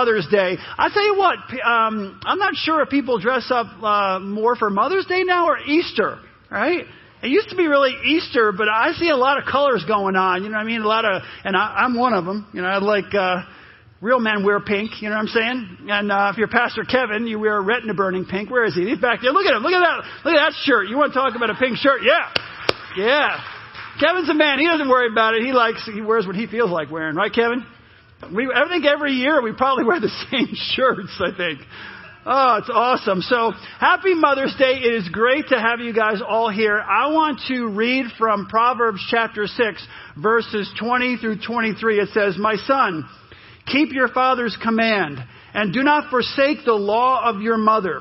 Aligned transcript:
Mother's 0.00 0.28
Day. 0.30 0.56
I 0.78 0.90
tell 0.94 1.04
you 1.04 1.16
what, 1.18 1.38
um, 1.66 2.20
I'm 2.24 2.38
not 2.38 2.54
sure 2.54 2.82
if 2.82 2.88
people 2.88 3.18
dress 3.18 3.50
up 3.50 3.66
uh, 3.82 4.20
more 4.20 4.54
for 4.54 4.70
Mother's 4.70 5.06
Day 5.06 5.24
now 5.24 5.48
or 5.48 5.58
Easter, 5.58 6.20
right? 6.48 6.84
It 7.20 7.26
used 7.26 7.48
to 7.48 7.56
be 7.56 7.66
really 7.66 7.90
Easter, 8.06 8.52
but 8.52 8.68
I 8.68 8.92
see 8.92 9.08
a 9.08 9.16
lot 9.16 9.38
of 9.38 9.44
colors 9.50 9.84
going 9.88 10.14
on. 10.14 10.44
You 10.44 10.50
know 10.50 10.56
what 10.56 10.62
I 10.62 10.66
mean? 10.66 10.82
A 10.82 10.86
lot 10.86 11.04
of, 11.04 11.22
and 11.42 11.56
I, 11.56 11.82
I'm 11.82 11.96
one 11.98 12.14
of 12.14 12.24
them. 12.24 12.46
You 12.54 12.62
know, 12.62 12.68
I 12.68 12.78
like 12.78 13.12
uh, 13.12 13.42
real 14.00 14.20
men 14.20 14.44
wear 14.44 14.60
pink. 14.60 15.02
You 15.02 15.08
know 15.08 15.16
what 15.16 15.22
I'm 15.22 15.34
saying? 15.34 15.78
And 15.88 16.12
uh, 16.12 16.30
if 16.30 16.38
you're 16.38 16.46
Pastor 16.46 16.84
Kevin, 16.84 17.26
you 17.26 17.40
wear 17.40 17.56
a 17.56 17.60
retina 17.60 17.92
burning 17.92 18.24
pink. 18.24 18.52
Where 18.52 18.66
is 18.66 18.76
he? 18.76 18.88
He's 18.88 19.00
back 19.00 19.18
there. 19.20 19.32
Look 19.32 19.46
at 19.46 19.56
him. 19.56 19.64
Look 19.64 19.72
at 19.72 19.80
that. 19.80 20.04
Look 20.24 20.34
at 20.38 20.50
that 20.50 20.54
shirt. 20.62 20.86
You 20.86 20.96
want 20.96 21.12
to 21.12 21.18
talk 21.18 21.34
about 21.34 21.50
a 21.50 21.56
pink 21.56 21.76
shirt? 21.76 22.02
Yeah, 22.04 22.32
yeah. 22.96 23.40
Kevin's 23.98 24.28
a 24.28 24.34
man. 24.34 24.60
He 24.60 24.66
doesn't 24.68 24.88
worry 24.88 25.10
about 25.10 25.34
it. 25.34 25.42
He 25.42 25.50
likes. 25.50 25.90
He 25.92 26.02
wears 26.02 26.24
what 26.24 26.36
he 26.36 26.46
feels 26.46 26.70
like 26.70 26.88
wearing. 26.88 27.16
Right, 27.16 27.32
Kevin? 27.32 27.66
We, 28.34 28.50
I 28.52 28.68
think 28.68 28.84
every 28.84 29.12
year 29.12 29.40
we 29.42 29.52
probably 29.52 29.84
wear 29.84 30.00
the 30.00 30.08
same 30.30 30.48
shirts. 30.52 31.20
I 31.20 31.36
think. 31.36 31.60
Oh, 32.30 32.58
it's 32.58 32.70
awesome. 32.70 33.22
So, 33.22 33.52
happy 33.80 34.12
Mother's 34.14 34.54
Day. 34.58 34.80
It 34.82 34.92
is 34.92 35.08
great 35.08 35.48
to 35.48 35.58
have 35.58 35.80
you 35.80 35.94
guys 35.94 36.20
all 36.26 36.50
here. 36.50 36.78
I 36.78 37.06
want 37.06 37.40
to 37.48 37.68
read 37.68 38.04
from 38.18 38.48
Proverbs 38.48 39.02
chapter 39.10 39.46
6, 39.46 39.86
verses 40.20 40.70
20 40.78 41.16
through 41.16 41.38
23. 41.46 42.00
It 42.00 42.08
says, 42.12 42.36
My 42.36 42.56
son, 42.56 43.08
keep 43.66 43.94
your 43.94 44.08
father's 44.08 44.58
command, 44.62 45.20
and 45.54 45.72
do 45.72 45.82
not 45.82 46.10
forsake 46.10 46.66
the 46.66 46.74
law 46.74 47.22
of 47.24 47.40
your 47.40 47.56
mother. 47.56 48.00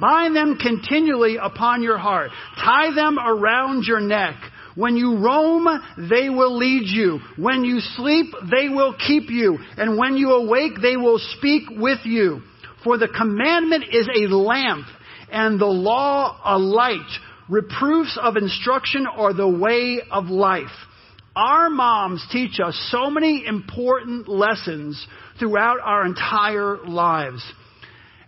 Bind 0.00 0.34
them 0.34 0.58
continually 0.60 1.36
upon 1.40 1.82
your 1.82 1.98
heart. 1.98 2.30
Tie 2.56 2.94
them 2.94 3.18
around 3.18 3.84
your 3.84 4.00
neck. 4.00 4.34
When 4.74 4.96
you 4.96 5.18
roam, 5.18 5.66
they 6.10 6.28
will 6.28 6.56
lead 6.56 6.86
you. 6.86 7.20
When 7.36 7.64
you 7.64 7.78
sleep, 7.80 8.34
they 8.50 8.68
will 8.68 8.94
keep 8.94 9.30
you. 9.30 9.58
And 9.76 9.96
when 9.96 10.16
you 10.16 10.32
awake, 10.32 10.72
they 10.82 10.96
will 10.96 11.20
speak 11.38 11.64
with 11.70 12.00
you. 12.04 12.42
For 12.82 12.98
the 12.98 13.08
commandment 13.08 13.84
is 13.92 14.08
a 14.08 14.34
lamp, 14.34 14.86
and 15.30 15.60
the 15.60 15.66
law 15.66 16.40
a 16.44 16.58
light. 16.58 17.00
Reproofs 17.48 18.18
of 18.20 18.36
instruction 18.36 19.06
are 19.06 19.32
the 19.32 19.48
way 19.48 20.00
of 20.10 20.26
life. 20.26 20.66
Our 21.36 21.70
moms 21.70 22.24
teach 22.30 22.60
us 22.60 22.78
so 22.90 23.10
many 23.10 23.44
important 23.46 24.28
lessons 24.28 25.04
throughout 25.38 25.78
our 25.82 26.06
entire 26.06 26.78
lives. 26.86 27.44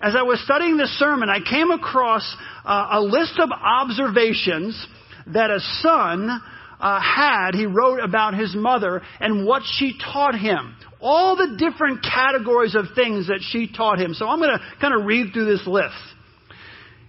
As 0.01 0.15
I 0.17 0.23
was 0.23 0.41
studying 0.45 0.77
this 0.77 0.99
sermon, 0.99 1.29
I 1.31 1.39
came 1.41 1.71
across 1.71 2.37
uh, 2.65 2.89
a 2.93 3.01
list 3.01 3.39
of 3.39 3.51
observations 3.51 4.87
that 5.29 5.51
a 5.51 5.61
son 5.81 6.41
uh, 6.81 7.01
had. 7.01 7.55
He 7.55 7.67
wrote 7.67 8.01
about 8.01 8.35
his 8.35 8.55
mother 8.55 9.03
and 9.21 9.47
what 9.47 9.63
she 9.65 9.99
taught 10.13 10.39
him 10.39 10.77
all 11.01 11.37
the 11.37 11.57
different 11.57 12.03
categories 12.03 12.75
of 12.75 12.87
things 12.95 13.27
that 13.29 13.41
she 13.41 13.71
taught 13.73 14.01
him. 14.01 14.15
So 14.15 14.29
I'm 14.29 14.39
going 14.39 14.59
to 14.59 14.61
kind 14.81 14.95
of 14.95 15.07
read 15.07 15.33
through 15.33 15.45
this 15.45 15.67
list. 15.67 15.95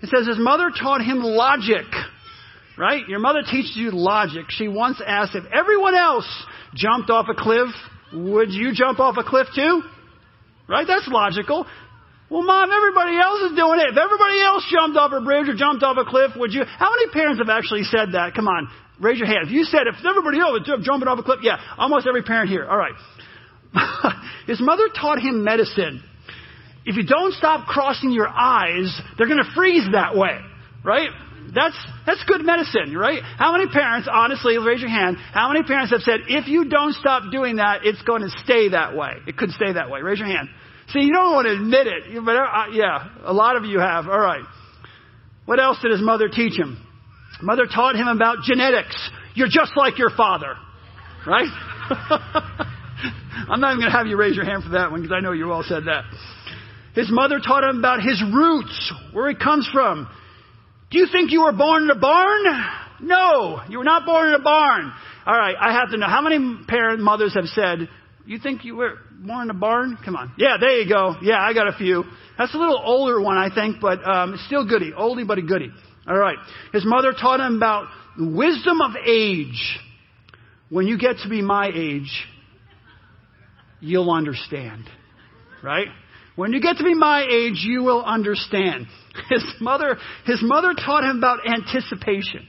It 0.01 0.09
says 0.09 0.27
his 0.27 0.37
mother 0.37 0.69
taught 0.69 1.01
him 1.01 1.19
logic. 1.19 1.85
Right? 2.77 3.07
Your 3.07 3.19
mother 3.19 3.41
teaches 3.41 3.73
you 3.75 3.89
logic. 3.91 4.45
She 4.49 4.67
once 4.67 5.02
asked 5.05 5.35
if 5.35 5.45
everyone 5.52 5.95
else 5.95 6.27
jumped 6.75 7.09
off 7.09 7.25
a 7.27 7.33
cliff, 7.33 7.69
would 8.13 8.52
you 8.52 8.71
jump 8.73 8.99
off 8.99 9.15
a 9.17 9.23
cliff 9.23 9.47
too? 9.55 9.81
Right? 10.69 10.85
That's 10.85 11.07
logical. 11.07 11.65
Well, 12.30 12.44
mom, 12.44 12.70
everybody 12.72 13.17
else 13.17 13.52
is 13.52 13.56
doing 13.56 13.80
it. 13.80 13.95
If 13.95 13.97
everybody 13.97 14.42
else 14.44 14.67
jumped 14.70 14.97
off 14.97 15.11
a 15.16 15.23
bridge 15.23 15.47
or 15.47 15.56
jumped 15.56 15.83
off 15.83 15.95
a 15.95 16.03
cliff, 16.03 16.31
would 16.36 16.52
you? 16.52 16.64
How 16.66 16.92
many 16.92 17.09
parents 17.11 17.39
have 17.39 17.50
actually 17.50 17.83
said 17.83 18.11
that? 18.14 18.36
Come 18.36 18.47
on, 18.47 18.67
raise 19.00 19.17
your 19.17 19.28
hand. 19.28 19.47
If 19.47 19.52
you 19.52 19.64
said 19.64 19.88
if 19.88 19.95
everybody 20.03 20.39
oh, 20.44 20.55
else 20.55 20.67
was 20.67 20.83
jumping 20.83 21.08
off 21.08 21.20
a 21.20 21.23
cliff, 21.23 21.39
yeah, 21.42 21.58
almost 21.78 22.05
every 22.05 22.23
parent 22.23 22.50
here. 22.50 22.67
All 22.67 22.78
right. 22.78 22.95
His 24.48 24.59
mother 24.59 24.88
taught 24.89 25.20
him 25.20 25.44
medicine. 25.44 26.03
If 26.86 26.95
you 26.95 27.03
don't 27.03 27.33
stop 27.33 27.67
crossing 27.67 28.11
your 28.11 28.30
eyes, 28.30 28.98
they're 29.17 29.28
going 29.28 29.44
to 29.44 29.52
freeze 29.53 29.86
that 29.92 30.16
way, 30.16 30.39
right? 30.86 31.09
That's, 31.53 31.75
that's 32.05 32.23
good 32.25 32.45
medicine, 32.45 32.95
right? 32.95 33.22
How 33.38 33.52
many 33.52 33.67
parents, 33.67 34.08
honestly, 34.11 34.58
raise 34.58 34.80
your 34.80 34.89
hand, 34.89 35.17
how 35.33 35.52
many 35.52 35.64
parents 35.64 35.92
have 35.92 36.02
said, 36.02 36.21
if 36.27 36.48
you 36.48 36.70
don't 36.70 36.93
stop 36.93 37.32
doing 37.32 37.58
that, 37.58 37.82
it's 37.83 38.02
going 38.04 38.21
to 38.21 38.30
stay 38.43 38.70
that 38.70 38.95
way? 38.95 39.11
It 39.27 39.36
could 39.36 39.52
stay 39.52 39.73
that 39.73 39.89
way. 39.89 40.02
Raise 40.02 40.20
your 40.20 40.30
hand. 40.30 40.48
See, 40.89 41.02
you 41.02 41.14
don't 41.14 41.33
want 41.33 41.48
to 41.48 41.53
admit 41.53 41.87
it, 41.87 42.23
but 42.23 42.36
uh, 42.36 42.67
yeah, 42.71 43.09
a 43.23 43.33
lot 43.33 43.58
of 43.58 43.65
you 43.65 43.80
have. 43.80 44.08
All 44.08 44.20
right. 44.20 44.43
What 45.45 45.59
else 45.59 45.77
did 45.81 45.92
his 45.92 46.02
mother 46.02 46.30
teach 46.30 46.58
him? 46.58 46.83
Mother 47.42 47.65
taught 47.65 47.95
him 47.95 48.08
about 48.08 48.43
genetics. 48.43 48.95
You're 49.36 49.49
just 49.49 49.71
like 49.75 49.98
your 49.98 50.09
father, 50.09 50.55
right? 51.25 51.48
I'm 53.49 53.59
not 53.59 53.71
even 53.71 53.81
going 53.81 53.92
to 53.92 53.98
have 53.98 54.08
you 54.08 54.17
raise 54.17 54.36
your 54.36 54.45
hand 54.45 54.64
for 54.64 54.71
that 54.71 54.92
one 54.92 55.02
because 55.02 55.15
I 55.15 55.21
know 55.21 55.31
you 55.33 55.52
all 55.52 55.64
said 55.64 55.83
that. 55.86 56.03
His 56.95 57.11
mother 57.11 57.39
taught 57.39 57.64
him 57.64 57.77
about 57.77 58.02
his 58.02 58.21
roots, 58.33 58.93
where 59.14 59.30
he 59.30 59.36
comes 59.36 59.69
from. 59.71 60.09
Do 60.89 60.98
you 60.98 61.08
think 61.11 61.31
you 61.31 61.43
were 61.43 61.52
born 61.52 61.83
in 61.83 61.89
a 61.92 61.99
barn? 61.99 62.43
No, 63.02 63.61
you 63.69 63.77
were 63.77 63.83
not 63.83 64.05
born 64.05 64.30
in 64.30 64.33
a 64.33 64.43
barn. 64.43 64.92
All 65.25 65.37
right, 65.37 65.55
I 65.59 65.73
have 65.73 65.92
to 65.92 65.98
know. 65.98 66.08
How 66.08 66.21
many 66.21 66.64
parent 66.67 67.02
mothers 67.02 67.36
have 67.36 67.45
said, 67.45 67.89
you 68.27 68.39
think 68.39 68.65
you 68.65 68.76
were 68.76 68.95
born 69.26 69.43
in 69.43 69.49
a 69.49 69.58
barn? 69.58 69.98
Come 70.04 70.17
on. 70.17 70.33
Yeah, 70.38 70.58
there 70.60 70.82
you 70.82 70.89
go. 70.89 71.15
Yeah, 71.21 71.39
I 71.39 71.54
got 71.54 71.70
a 71.70 71.77
few. 71.77 72.04
That's 72.38 72.54
a 72.54 72.58
little 72.58 72.80
older 72.83 73.21
one, 73.21 73.38
I 73.38 73.54
think, 73.54 73.77
but 73.82 74.08
um, 74.08 74.38
still 74.48 74.67
goody. 74.67 74.92
Oldie 74.92 75.26
but 75.26 75.38
a 75.38 75.42
goody. 75.42 75.71
All 76.05 76.17
right. 76.17 76.37
His 76.73 76.83
mother 76.86 77.14
taught 77.14 77.39
him 77.39 77.55
about 77.55 77.87
the 78.17 78.27
wisdom 78.27 78.82
of 78.82 78.92
age. 79.05 79.80
When 80.70 80.87
you 80.87 80.98
get 80.98 81.20
to 81.23 81.30
be 81.30 81.42
my 81.42 81.71
age, 81.73 82.27
you'll 83.80 84.11
understand. 84.11 84.83
Right? 85.64 85.87
When 86.36 86.52
you 86.52 86.61
get 86.61 86.77
to 86.77 86.83
be 86.83 86.93
my 86.93 87.23
age, 87.23 87.64
you 87.66 87.83
will 87.83 88.04
understand. 88.04 88.87
His 89.30 89.43
mother, 89.60 89.98
his 90.26 90.39
mother 90.43 90.73
taught 90.73 91.04
him 91.04 91.17
about 91.17 91.39
anticipation. 91.48 92.48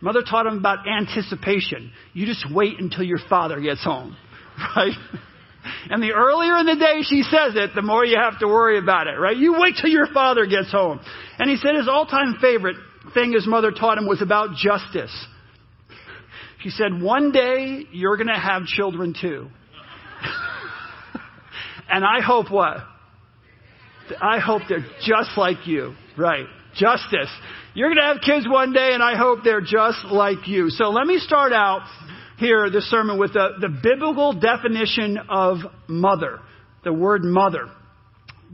Mother 0.00 0.22
taught 0.22 0.46
him 0.46 0.58
about 0.58 0.86
anticipation. 0.86 1.90
You 2.12 2.26
just 2.26 2.46
wait 2.52 2.78
until 2.78 3.02
your 3.02 3.18
father 3.28 3.60
gets 3.60 3.82
home. 3.82 4.16
Right? 4.76 4.94
And 5.90 6.02
the 6.02 6.12
earlier 6.12 6.56
in 6.56 6.66
the 6.66 6.76
day 6.76 7.02
she 7.02 7.22
says 7.22 7.54
it, 7.54 7.70
the 7.74 7.82
more 7.82 8.04
you 8.04 8.16
have 8.18 8.38
to 8.40 8.46
worry 8.46 8.78
about 8.78 9.06
it, 9.06 9.18
right? 9.18 9.36
You 9.36 9.56
wait 9.58 9.74
till 9.80 9.90
your 9.90 10.06
father 10.06 10.46
gets 10.46 10.70
home. 10.72 11.00
And 11.38 11.50
he 11.50 11.56
said 11.56 11.74
his 11.74 11.88
all-time 11.88 12.36
favorite 12.40 12.76
thing 13.12 13.32
his 13.32 13.46
mother 13.46 13.70
taught 13.70 13.98
him 13.98 14.06
was 14.06 14.22
about 14.22 14.56
justice. 14.56 15.14
She 16.60 16.70
said, 16.70 17.00
one 17.00 17.32
day 17.32 17.84
you're 17.92 18.16
going 18.16 18.28
to 18.28 18.38
have 18.38 18.64
children 18.64 19.14
too. 19.20 19.48
And 21.90 22.04
I 22.04 22.20
hope 22.20 22.50
what? 22.50 22.78
I 24.20 24.38
hope 24.38 24.62
they're 24.68 24.86
just 25.02 25.30
like 25.36 25.66
you. 25.66 25.94
Right. 26.16 26.46
Justice. 26.74 27.30
You're 27.74 27.88
going 27.88 27.98
to 27.98 28.12
have 28.12 28.20
kids 28.20 28.46
one 28.48 28.72
day 28.72 28.90
and 28.92 29.02
I 29.02 29.16
hope 29.16 29.40
they're 29.42 29.60
just 29.60 30.04
like 30.04 30.46
you. 30.46 30.68
So 30.70 30.90
let 30.90 31.06
me 31.06 31.18
start 31.18 31.52
out 31.52 31.82
here, 32.38 32.70
this 32.70 32.88
sermon, 32.88 33.18
with 33.18 33.32
the, 33.32 33.48
the 33.60 33.68
biblical 33.68 34.32
definition 34.32 35.18
of 35.28 35.58
mother. 35.88 36.40
The 36.84 36.92
word 36.92 37.22
mother. 37.24 37.66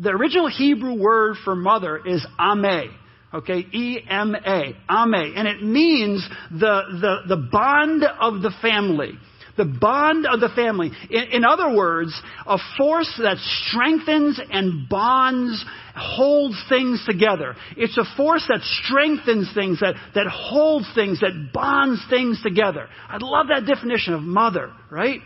The 0.01 0.11
original 0.11 0.49
Hebrew 0.49 0.99
word 0.99 1.37
for 1.45 1.55
mother 1.55 2.01
is 2.05 2.27
ame. 2.41 2.91
Okay, 3.33 3.67
E-M-A, 3.73 4.77
ame. 4.91 5.33
And 5.37 5.49
it 5.49 5.63
means 5.63 6.27
the, 6.51 6.83
the, 7.01 7.35
the 7.35 7.49
bond 7.51 8.05
of 8.05 8.43
the 8.43 8.53
family. 8.63 9.13
The 9.57 9.65
bond 9.65 10.27
of 10.27 10.41
the 10.41 10.49
family. 10.55 10.91
In, 11.11 11.25
in, 11.25 11.45
other 11.45 11.77
words, 11.77 12.19
a 12.47 12.59
force 12.79 13.13
that 13.23 13.37
strengthens 13.39 14.41
and 14.51 14.89
bonds, 14.89 15.65
holds 15.95 16.57
things 16.69 17.05
together. 17.07 17.55
It's 17.77 17.97
a 17.99 18.05
force 18.17 18.45
that 18.49 18.61
strengthens 18.63 19.53
things, 19.55 19.81
that, 19.81 19.95
that 20.15 20.27
holds 20.27 20.87
things, 20.95 21.21
that 21.21 21.51
bonds 21.53 22.01
things 22.11 22.43
together. 22.43 22.89
I 23.09 23.19
love 23.21 23.47
that 23.49 23.67
definition 23.67 24.15
of 24.15 24.23
mother, 24.23 24.73
right? 24.91 25.21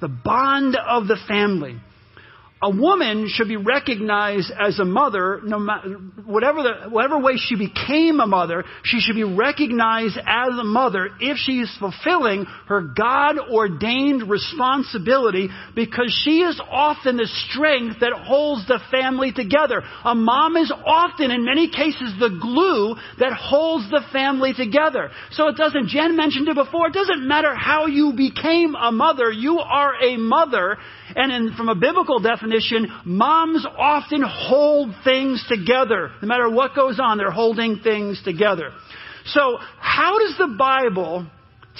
The 0.00 0.08
bond 0.08 0.76
of 0.76 1.08
the 1.08 1.16
family 1.28 1.78
a 2.64 2.70
woman 2.70 3.28
should 3.28 3.48
be 3.48 3.58
recognized 3.58 4.50
as 4.58 4.78
a 4.78 4.86
mother, 4.86 5.38
no 5.44 5.58
matter, 5.58 5.98
whatever, 6.24 6.62
the, 6.62 6.88
whatever 6.88 7.18
way 7.18 7.34
she 7.36 7.56
became 7.56 8.20
a 8.20 8.26
mother, 8.26 8.64
she 8.84 9.00
should 9.00 9.16
be 9.16 9.22
recognized 9.22 10.16
as 10.16 10.58
a 10.58 10.64
mother 10.64 11.10
if 11.20 11.36
she 11.36 11.60
is 11.60 11.70
fulfilling 11.78 12.46
her 12.66 12.80
God 12.80 13.38
ordained 13.52 14.30
responsibility 14.30 15.50
because 15.74 16.18
she 16.24 16.40
is 16.40 16.58
often 16.70 17.18
the 17.18 17.28
strength 17.50 18.00
that 18.00 18.14
holds 18.14 18.66
the 18.66 18.80
family 18.90 19.30
together. 19.30 19.82
A 20.02 20.14
mom 20.14 20.56
is 20.56 20.72
often, 20.86 21.30
in 21.30 21.44
many 21.44 21.68
cases, 21.68 22.14
the 22.18 22.38
glue 22.40 22.96
that 23.18 23.34
holds 23.34 23.90
the 23.90 24.00
family 24.10 24.54
together. 24.54 25.10
So 25.32 25.48
it 25.48 25.56
doesn't, 25.58 25.88
Jen 25.88 26.16
mentioned 26.16 26.48
it 26.48 26.54
before, 26.54 26.86
it 26.86 26.94
doesn't 26.94 27.28
matter 27.28 27.54
how 27.54 27.84
you 27.84 28.14
became 28.16 28.74
a 28.74 28.90
mother, 28.90 29.30
you 29.30 29.58
are 29.58 30.02
a 30.02 30.16
mother 30.16 30.78
and 31.14 31.30
in, 31.30 31.54
from 31.56 31.68
a 31.68 31.74
biblical 31.74 32.18
definition, 32.18 32.53
moms 33.04 33.66
often 33.78 34.22
hold 34.22 34.94
things 35.04 35.44
together. 35.48 36.10
No 36.22 36.28
matter 36.28 36.50
what 36.50 36.74
goes 36.74 36.98
on, 37.00 37.18
they're 37.18 37.30
holding 37.30 37.80
things 37.82 38.20
together. 38.24 38.70
So, 39.26 39.58
how 39.78 40.18
does 40.18 40.36
the 40.38 40.54
Bible 40.58 41.26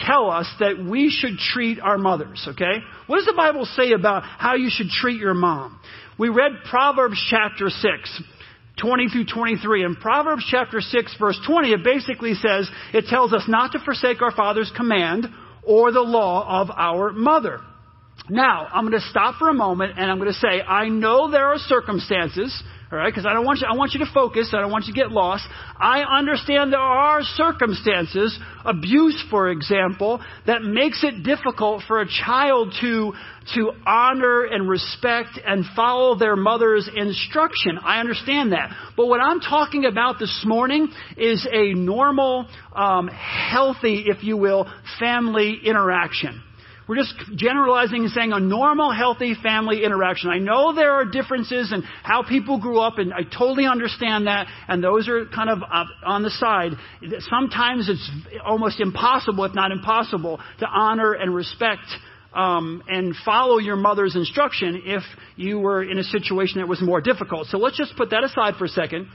tell 0.07 0.31
us 0.31 0.51
that 0.61 0.79
we 0.79 1.11
should 1.11 1.39
treat 1.39 1.79
our 1.79 1.99
mothers, 1.99 2.47
okay? 2.53 2.81
What 3.07 3.17
does 3.17 3.27
the 3.27 3.35
Bible 3.37 3.65
say 3.65 3.93
about 3.93 4.23
how 4.23 4.55
you 4.55 4.71
should 4.71 4.89
treat 4.89 5.21
your 5.21 5.35
mom? 5.35 5.79
We 6.19 6.29
read 6.29 6.53
Proverbs 6.69 7.25
chapter 7.31 7.69
6. 7.69 8.23
20 8.81 9.09
through 9.09 9.27
23. 9.27 9.85
In 9.85 9.95
Proverbs 9.95 10.45
chapter 10.51 10.81
6 10.81 11.17
verse 11.19 11.39
20, 11.47 11.73
it 11.73 11.85
basically 11.85 12.35
says, 12.35 12.69
it 12.93 13.07
tells 13.07 13.33
us 13.33 13.45
not 13.47 13.73
to 13.73 13.79
forsake 13.79 14.21
our 14.21 14.33
father's 14.33 14.73
command 14.77 15.27
or 15.63 15.93
the 15.93 16.01
law 16.01 16.61
of 16.61 16.71
our 16.77 17.13
mother. 17.13 17.61
Now, 18.29 18.67
I'm 18.73 18.89
going 18.89 18.99
to 18.99 19.07
stop 19.09 19.37
for 19.39 19.49
a 19.49 19.55
moment 19.55 19.99
and 19.99 20.11
I'm 20.11 20.19
going 20.19 20.33
to 20.33 20.39
say, 20.39 20.63
I 20.63 20.89
know 20.89 21.31
there 21.31 21.47
are 21.49 21.59
circumstances 21.59 22.63
all 22.95 23.01
right? 23.01 23.13
Because 23.13 23.27
I 23.27 23.33
don't 23.33 23.45
want 23.45 23.59
you, 23.61 23.67
I 23.69 23.75
want 23.75 23.93
you 23.93 24.05
to 24.05 24.13
focus. 24.15 24.51
I 24.53 24.61
don't 24.61 24.71
want 24.71 24.85
you 24.87 24.95
to 24.95 25.01
get 25.01 25.11
lost. 25.11 25.45
I 25.77 26.03
understand 26.03 26.73
there 26.73 26.79
are 26.79 27.23
circumstances, 27.23 28.39
abuse, 28.65 29.21
for 29.31 29.51
example, 29.51 30.21
that 30.47 30.63
makes 30.63 31.03
it 31.03 31.25
difficult 31.25 31.83
for 31.89 32.01
a 32.01 32.07
child 32.07 32.73
to, 32.83 33.13
to 33.57 33.73
honor 33.85 34.45
and 34.45 34.69
respect 34.69 35.41
and 35.45 35.65
follow 35.75 36.17
their 36.17 36.37
mother's 36.37 36.89
instruction. 36.95 37.79
I 37.83 37.99
understand 37.99 38.53
that. 38.53 38.71
But 38.97 39.07
what 39.07 39.21
I'm 39.21 39.41
talking 39.41 39.87
about 39.87 40.21
this 40.21 40.45
morning 40.47 40.89
is 41.17 41.45
a 41.51 41.75
normal, 41.75 42.47
um, 42.77 43.09
healthy, 43.09 44.05
if 44.07 44.23
you 44.23 44.37
will, 44.37 44.71
family 45.01 45.59
interaction. 45.65 46.44
We're 46.87 46.97
just 46.97 47.15
generalizing 47.35 48.05
and 48.05 48.11
saying 48.11 48.33
a 48.33 48.41
normal, 48.41 48.93
healthy 48.93 49.35
family 49.43 49.85
interaction. 49.85 50.29
I 50.29 50.39
know 50.39 50.75
there 50.75 50.93
are 50.93 51.05
differences 51.07 51.73
in 51.73 51.83
how 52.03 52.23
people 52.23 52.61
grew 52.61 52.79
up, 52.79 52.99
and 52.99 53.13
I 53.13 53.23
totally 53.23 53.67
understand 53.67 54.27
that, 54.27 54.47
and 54.69 54.85
those 54.85 55.09
are 55.09 55.25
kind 55.27 55.49
of 55.49 55.61
on 56.05 56.23
the 56.23 56.31
side. 56.31 56.73
Sometimes 57.31 57.89
it's 57.89 58.11
almost 58.45 58.81
impossible, 58.81 59.45
if 59.45 59.55
not 59.55 59.73
impossible, 59.73 60.41
to 60.59 60.67
honor 60.67 61.15
and 61.15 61.35
respect 61.35 61.85
um, 62.35 62.83
and 62.89 63.15
follow 63.25 63.59
your 63.59 63.77
mother's 63.77 64.15
instruction 64.15 64.83
if 64.85 65.03
you 65.37 65.59
were 65.59 65.83
in 65.83 65.99
a 65.99 66.05
situation 66.05 66.61
that 66.61 66.69
was 66.69 66.83
more 66.83 67.01
difficult. 67.01 67.47
So 67.47 67.59
let's 67.59 67.79
just 67.79 67.97
put 67.97 68.11
that 68.11 68.25
aside 68.25 68.57
for 68.59 68.65
a 68.65 68.69
second 68.69 69.09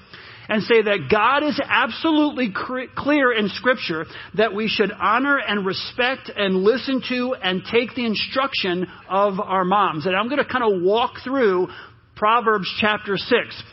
and 0.49 0.63
say 0.63 0.81
that 0.81 1.07
God 1.11 1.43
is 1.43 1.61
absolutely 1.63 2.51
clear 2.95 3.31
in 3.31 3.49
Scripture 3.49 4.05
that 4.35 4.53
we 4.53 4.67
should 4.67 4.91
honor 4.91 5.37
and 5.37 5.65
respect 5.65 6.31
and 6.35 6.63
listen 6.63 7.03
to 7.07 7.35
and 7.35 7.61
take 7.71 7.93
the 7.95 8.05
instruction 8.05 8.87
of 9.07 9.39
our 9.39 9.63
moms. 9.63 10.07
And 10.07 10.15
I'm 10.15 10.27
going 10.27 10.43
to 10.43 10.51
kind 10.51 10.63
of 10.63 10.81
walk 10.81 11.13
through 11.23 11.67
Proverbs 12.15 12.67
chapter 12.81 13.15
6. 13.15 13.63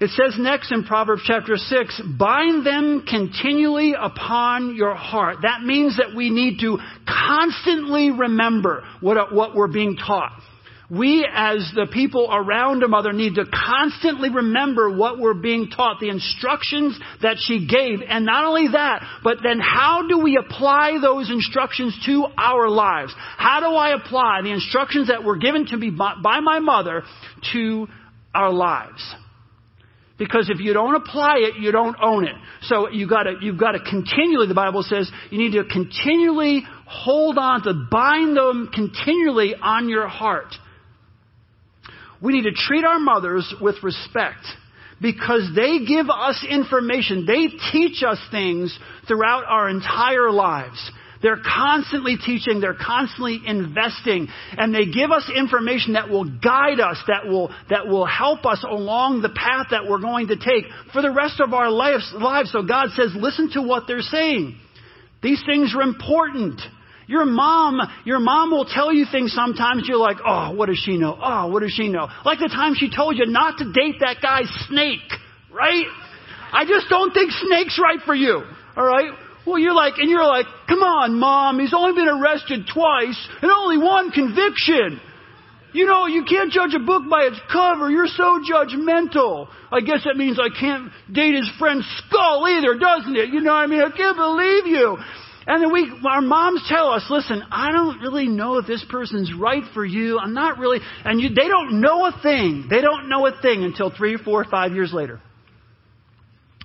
It 0.00 0.10
says 0.10 0.34
next 0.36 0.72
in 0.72 0.82
Proverbs 0.82 1.22
chapter 1.24 1.56
6, 1.56 2.02
bind 2.18 2.66
them 2.66 3.04
continually 3.08 3.92
upon 3.96 4.74
your 4.74 4.96
heart. 4.96 5.38
That 5.42 5.62
means 5.62 5.98
that 5.98 6.16
we 6.16 6.30
need 6.30 6.58
to 6.60 6.78
constantly 7.06 8.10
remember 8.10 8.82
what, 9.00 9.32
what 9.32 9.54
we're 9.54 9.68
being 9.68 9.96
taught 9.96 10.32
we 10.90 11.26
as 11.32 11.70
the 11.74 11.86
people 11.90 12.28
around 12.30 12.82
a 12.82 12.88
mother 12.88 13.12
need 13.12 13.36
to 13.36 13.44
constantly 13.46 14.28
remember 14.28 14.94
what 14.94 15.18
we're 15.18 15.34
being 15.34 15.70
taught, 15.70 16.00
the 16.00 16.10
instructions 16.10 16.98
that 17.22 17.36
she 17.38 17.66
gave. 17.66 18.00
And 18.06 18.26
not 18.26 18.44
only 18.44 18.68
that, 18.72 19.02
but 19.24 19.38
then 19.42 19.58
how 19.58 20.06
do 20.06 20.18
we 20.18 20.36
apply 20.36 20.98
those 21.00 21.30
instructions 21.30 21.98
to 22.06 22.26
our 22.36 22.68
lives? 22.68 23.14
How 23.16 23.60
do 23.60 23.74
I 23.74 23.94
apply 23.94 24.40
the 24.42 24.52
instructions 24.52 25.08
that 25.08 25.24
were 25.24 25.36
given 25.36 25.66
to 25.66 25.76
me 25.76 25.90
by 25.90 26.40
my 26.40 26.58
mother 26.58 27.02
to 27.52 27.88
our 28.34 28.52
lives? 28.52 29.14
Because 30.18 30.50
if 30.50 30.60
you 30.60 30.72
don't 30.72 30.94
apply 30.94 31.38
it, 31.38 31.56
you 31.58 31.72
don't 31.72 31.96
own 32.00 32.24
it. 32.24 32.36
So 32.62 32.88
you 32.90 33.08
gotta, 33.08 33.36
you've 33.40 33.58
got 33.58 33.72
to 33.72 33.80
continually, 33.80 34.46
the 34.46 34.54
Bible 34.54 34.82
says, 34.82 35.10
you 35.30 35.38
need 35.38 35.52
to 35.52 35.64
continually 35.64 36.62
hold 36.86 37.38
on 37.38 37.62
to 37.62 37.88
bind 37.90 38.36
them 38.36 38.70
continually 38.72 39.54
on 39.60 39.88
your 39.88 40.06
heart. 40.06 40.54
We 42.22 42.32
need 42.32 42.44
to 42.44 42.52
treat 42.52 42.84
our 42.84 42.98
mothers 42.98 43.52
with 43.60 43.82
respect 43.82 44.44
because 45.00 45.50
they 45.56 45.84
give 45.84 46.08
us 46.08 46.46
information. 46.48 47.26
They 47.26 47.48
teach 47.72 48.02
us 48.06 48.18
things 48.30 48.78
throughout 49.08 49.44
our 49.48 49.68
entire 49.68 50.30
lives. 50.30 50.90
They're 51.22 51.40
constantly 51.40 52.16
teaching, 52.16 52.60
they're 52.60 52.74
constantly 52.74 53.40
investing, 53.46 54.26
and 54.58 54.74
they 54.74 54.86
give 54.86 55.12
us 55.12 55.30
information 55.34 55.92
that 55.92 56.08
will 56.08 56.24
guide 56.24 56.80
us, 56.80 56.98
that 57.06 57.28
will, 57.28 57.54
that 57.70 57.86
will 57.86 58.06
help 58.06 58.44
us 58.44 58.64
along 58.68 59.22
the 59.22 59.28
path 59.28 59.68
that 59.70 59.88
we're 59.88 60.00
going 60.00 60.28
to 60.28 60.36
take 60.36 60.64
for 60.92 61.00
the 61.00 61.12
rest 61.12 61.40
of 61.40 61.54
our 61.54 61.70
lives. 61.70 62.12
lives. 62.12 62.50
So 62.50 62.64
God 62.64 62.88
says, 62.96 63.12
listen 63.14 63.50
to 63.52 63.62
what 63.62 63.84
they're 63.86 64.00
saying. 64.00 64.58
These 65.22 65.42
things 65.46 65.74
are 65.76 65.82
important. 65.82 66.60
Your 67.06 67.24
mom, 67.24 67.80
your 68.04 68.20
mom 68.20 68.50
will 68.50 68.64
tell 68.64 68.92
you 68.92 69.06
things 69.10 69.32
sometimes 69.32 69.84
you're 69.88 69.98
like, 69.98 70.18
oh, 70.24 70.54
what 70.54 70.66
does 70.66 70.78
she 70.78 70.96
know? 70.96 71.18
Oh, 71.20 71.48
what 71.48 71.62
does 71.62 71.72
she 71.72 71.88
know? 71.88 72.08
Like 72.24 72.38
the 72.38 72.48
time 72.48 72.74
she 72.74 72.94
told 72.94 73.18
you 73.18 73.26
not 73.26 73.58
to 73.58 73.72
date 73.72 73.96
that 74.00 74.18
guy 74.22 74.42
Snake, 74.68 75.00
right? 75.52 75.86
I 76.52 76.64
just 76.64 76.88
don't 76.88 77.12
think 77.12 77.32
Snake's 77.32 77.78
right 77.82 78.00
for 78.04 78.14
you, 78.14 78.42
alright? 78.76 79.12
Well, 79.46 79.58
you're 79.58 79.74
like, 79.74 79.94
and 79.98 80.08
you're 80.08 80.26
like, 80.26 80.46
come 80.68 80.80
on, 80.80 81.18
mom, 81.18 81.58
he's 81.58 81.74
only 81.74 81.94
been 81.94 82.08
arrested 82.08 82.66
twice 82.72 83.18
and 83.42 83.50
only 83.50 83.78
one 83.78 84.10
conviction. 84.12 85.00
You 85.72 85.86
know, 85.86 86.06
you 86.06 86.24
can't 86.24 86.52
judge 86.52 86.74
a 86.74 86.78
book 86.78 87.02
by 87.10 87.22
its 87.22 87.40
cover. 87.50 87.90
You're 87.90 88.06
so 88.06 88.40
judgmental. 88.44 89.48
I 89.72 89.80
guess 89.80 90.04
that 90.04 90.16
means 90.16 90.38
I 90.38 90.52
can't 90.52 90.92
date 91.10 91.34
his 91.34 91.50
friend 91.58 91.82
Skull 91.82 92.46
either, 92.46 92.78
doesn't 92.78 93.16
it? 93.16 93.30
You 93.30 93.40
know 93.40 93.52
what 93.52 93.64
I 93.64 93.66
mean? 93.66 93.80
I 93.80 93.90
can't 93.96 94.16
believe 94.16 94.66
you. 94.66 94.98
And 95.46 95.62
then 95.62 95.72
we, 95.72 95.92
our 96.06 96.20
moms 96.20 96.64
tell 96.68 96.90
us, 96.90 97.04
listen, 97.10 97.42
I 97.50 97.72
don't 97.72 98.00
really 98.00 98.28
know 98.28 98.58
if 98.58 98.66
this 98.66 98.84
person's 98.88 99.32
right 99.38 99.64
for 99.74 99.84
you. 99.84 100.18
I'm 100.18 100.34
not 100.34 100.58
really, 100.58 100.78
and 101.04 101.20
you, 101.20 101.30
they 101.30 101.48
don't 101.48 101.80
know 101.80 102.06
a 102.06 102.20
thing. 102.22 102.66
They 102.70 102.80
don't 102.80 103.08
know 103.08 103.26
a 103.26 103.40
thing 103.42 103.64
until 103.64 103.90
three, 103.90 104.16
four, 104.16 104.44
five 104.44 104.72
years 104.72 104.92
later. 104.92 105.20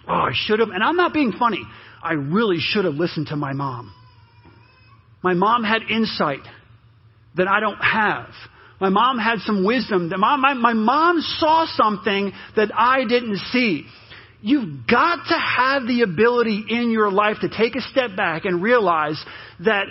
Oh, 0.07 0.13
I 0.13 0.31
should 0.33 0.59
have, 0.59 0.69
and 0.69 0.83
I'm 0.83 0.95
not 0.95 1.13
being 1.13 1.33
funny. 1.33 1.63
I 2.01 2.13
really 2.13 2.59
should 2.59 2.85
have 2.85 2.93
listened 2.93 3.27
to 3.27 3.35
my 3.35 3.53
mom. 3.53 3.93
My 5.23 5.33
mom 5.33 5.63
had 5.63 5.81
insight 5.89 6.41
that 7.35 7.47
I 7.47 7.59
don't 7.59 7.79
have. 7.79 8.29
My 8.79 8.89
mom 8.89 9.17
had 9.17 9.39
some 9.39 9.65
wisdom. 9.65 10.09
My, 10.17 10.35
my, 10.37 10.53
my 10.53 10.73
mom 10.73 11.19
saw 11.21 11.65
something 11.65 12.31
that 12.55 12.69
I 12.75 13.05
didn't 13.05 13.37
see. 13.51 13.85
You've 14.41 14.85
got 14.87 15.27
to 15.29 15.37
have 15.37 15.87
the 15.87 16.03
ability 16.03 16.65
in 16.69 16.91
your 16.91 17.11
life 17.11 17.37
to 17.41 17.49
take 17.49 17.75
a 17.75 17.81
step 17.81 18.15
back 18.15 18.45
and 18.45 18.61
realize 18.61 19.23
that 19.61 19.87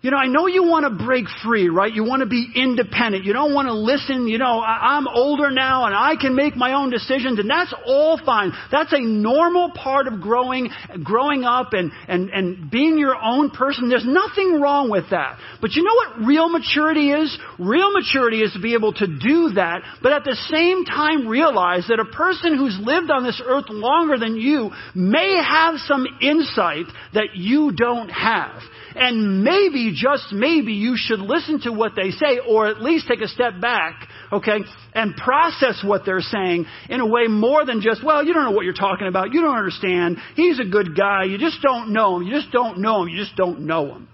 you 0.00 0.12
know, 0.12 0.16
I 0.16 0.28
know 0.28 0.46
you 0.46 0.62
want 0.62 0.84
to 0.86 1.04
break 1.04 1.24
free, 1.42 1.68
right? 1.68 1.92
You 1.92 2.04
want 2.04 2.20
to 2.20 2.28
be 2.28 2.46
independent. 2.54 3.24
You 3.24 3.32
don't 3.32 3.52
want 3.52 3.66
to 3.66 3.74
listen. 3.74 4.28
You 4.28 4.38
know, 4.38 4.60
I'm 4.62 5.08
older 5.08 5.50
now 5.50 5.86
and 5.86 5.94
I 5.94 6.14
can 6.14 6.36
make 6.36 6.54
my 6.54 6.74
own 6.74 6.90
decisions 6.90 7.40
and 7.40 7.50
that's 7.50 7.74
all 7.84 8.16
fine. 8.24 8.52
That's 8.70 8.92
a 8.92 9.00
normal 9.00 9.72
part 9.72 10.06
of 10.06 10.20
growing, 10.20 10.70
growing 11.02 11.42
up 11.42 11.72
and, 11.72 11.90
and, 12.06 12.30
and 12.30 12.70
being 12.70 12.96
your 12.96 13.16
own 13.20 13.50
person. 13.50 13.88
There's 13.88 14.06
nothing 14.06 14.60
wrong 14.60 14.88
with 14.88 15.10
that. 15.10 15.36
But 15.60 15.72
you 15.72 15.82
know 15.82 15.94
what 15.94 16.28
real 16.28 16.48
maturity 16.48 17.10
is? 17.10 17.36
Real 17.58 17.90
maturity 17.90 18.42
is 18.42 18.52
to 18.52 18.60
be 18.60 18.74
able 18.74 18.92
to 18.92 19.06
do 19.06 19.50
that, 19.56 19.82
but 20.00 20.12
at 20.12 20.22
the 20.22 20.36
same 20.48 20.84
time 20.84 21.26
realize 21.26 21.88
that 21.88 21.98
a 21.98 22.04
person 22.04 22.56
who's 22.56 22.78
lived 22.80 23.10
on 23.10 23.24
this 23.24 23.42
earth 23.44 23.64
longer 23.68 24.16
than 24.16 24.36
you 24.36 24.70
may 24.94 25.42
have 25.42 25.74
some 25.78 26.06
insight 26.22 26.86
that 27.14 27.34
you 27.34 27.72
don't 27.72 28.10
have. 28.10 28.62
And 29.00 29.44
maybe, 29.44 29.92
just 29.94 30.32
maybe, 30.32 30.72
you 30.72 30.94
should 30.96 31.20
listen 31.20 31.60
to 31.60 31.72
what 31.72 31.92
they 31.94 32.10
say 32.10 32.40
or 32.40 32.66
at 32.66 32.82
least 32.82 33.06
take 33.06 33.20
a 33.20 33.28
step 33.28 33.60
back, 33.60 34.08
okay, 34.32 34.58
and 34.92 35.14
process 35.14 35.84
what 35.84 36.04
they're 36.04 36.20
saying 36.20 36.66
in 36.88 37.00
a 37.00 37.06
way 37.06 37.28
more 37.28 37.64
than 37.64 37.80
just, 37.80 38.02
well, 38.04 38.24
you 38.24 38.34
don't 38.34 38.44
know 38.44 38.50
what 38.50 38.64
you're 38.64 38.74
talking 38.74 39.06
about. 39.06 39.32
You 39.32 39.40
don't 39.40 39.56
understand. 39.56 40.18
He's 40.34 40.58
a 40.58 40.64
good 40.64 40.96
guy. 40.96 41.24
You 41.24 41.38
just 41.38 41.62
don't 41.62 41.92
know 41.92 42.16
him. 42.16 42.24
You 42.24 42.34
just 42.34 42.50
don't 42.50 42.78
know 42.80 43.02
him. 43.02 43.08
You 43.08 43.18
just 43.18 43.36
don't 43.36 43.60
know 43.60 43.94
him. 43.94 44.08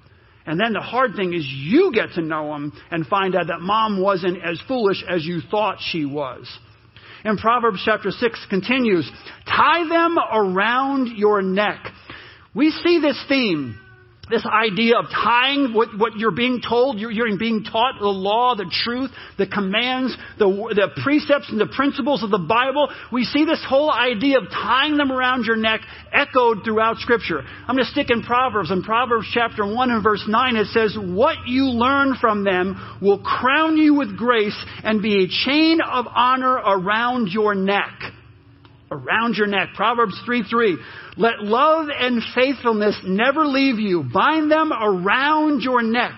And 0.45 0.61
then 0.61 0.75
the 0.75 0.81
hard 0.81 1.17
thing 1.17 1.33
is 1.33 1.47
you 1.49 1.91
get 1.95 2.13
to 2.17 2.21
know 2.21 2.55
him 2.55 2.73
and 2.91 3.07
find 3.07 3.35
out 3.35 3.47
that 3.47 3.61
mom 3.61 4.03
wasn't 4.03 4.45
as 4.45 4.61
foolish 4.69 5.03
as 5.09 5.25
you 5.25 5.41
thought 5.51 5.79
she 5.81 6.05
was. 6.05 6.47
And 7.25 7.39
Proverbs 7.39 7.81
chapter 7.83 8.11
6 8.11 8.47
continues, 8.51 9.11
tie 9.47 9.89
them 9.89 10.19
around 10.19 11.17
your 11.17 11.41
neck. 11.41 11.87
We 12.55 12.71
see 12.71 13.01
this 13.01 13.19
theme 13.31 13.81
this 14.31 14.47
idea 14.47 14.99
of 14.99 15.07
tying 15.11 15.73
what, 15.75 15.89
what 15.99 16.17
you're 16.17 16.31
being 16.31 16.61
told, 16.67 16.99
you're, 16.99 17.11
you're, 17.11 17.35
being 17.39 17.65
taught 17.65 17.99
the 17.99 18.07
law, 18.07 18.55
the 18.55 18.71
truth, 18.85 19.11
the 19.39 19.47
commands, 19.47 20.17
the, 20.39 20.47
the 20.47 20.89
precepts 21.03 21.51
and 21.51 21.61
the 21.61 21.67
principles 21.67 22.23
of 22.23 22.31
the 22.31 22.39
Bible. 22.39 22.89
We 23.13 23.25
see 23.25 23.45
this 23.45 23.65
whole 23.69 23.91
idea 23.91 24.39
of 24.39 24.49
tying 24.51 24.97
them 24.97 25.11
around 25.11 25.45
your 25.45 25.57
neck 25.57 25.81
echoed 26.13 26.65
throughout 26.65 26.99
Scripture. 26.99 27.41
I'm 27.41 27.77
going 27.77 27.85
to 27.85 27.91
stick 27.91 28.11
in 28.11 28.23
Proverbs. 28.23 28.71
In 28.71 28.83
Proverbs 28.83 29.29
chapter 29.33 29.67
1 29.67 29.91
and 29.91 30.03
verse 30.03 30.25
9, 30.27 30.57
it 30.57 30.67
says, 30.69 30.97
What 30.99 31.47
you 31.47 31.65
learn 31.65 32.17
from 32.21 32.45
them 32.45 32.99
will 33.03 33.19
crown 33.19 33.77
you 33.77 33.95
with 33.95 34.17
grace 34.17 34.57
and 34.85 35.03
be 35.03 35.25
a 35.25 35.29
chain 35.29 35.81
of 35.81 36.07
honor 36.09 36.55
around 36.55 37.29
your 37.29 37.55
neck 37.55 38.14
around 38.91 39.35
your 39.37 39.47
neck. 39.47 39.71
Proverbs 39.75 40.21
3 40.25 40.45
3. 40.49 40.79
Let 41.17 41.43
love 41.43 41.89
and 41.91 42.23
faithfulness 42.35 42.99
never 43.05 43.45
leave 43.45 43.79
you. 43.79 44.05
Bind 44.13 44.51
them 44.51 44.73
around 44.73 45.63
your 45.63 45.83
neck. 45.83 46.13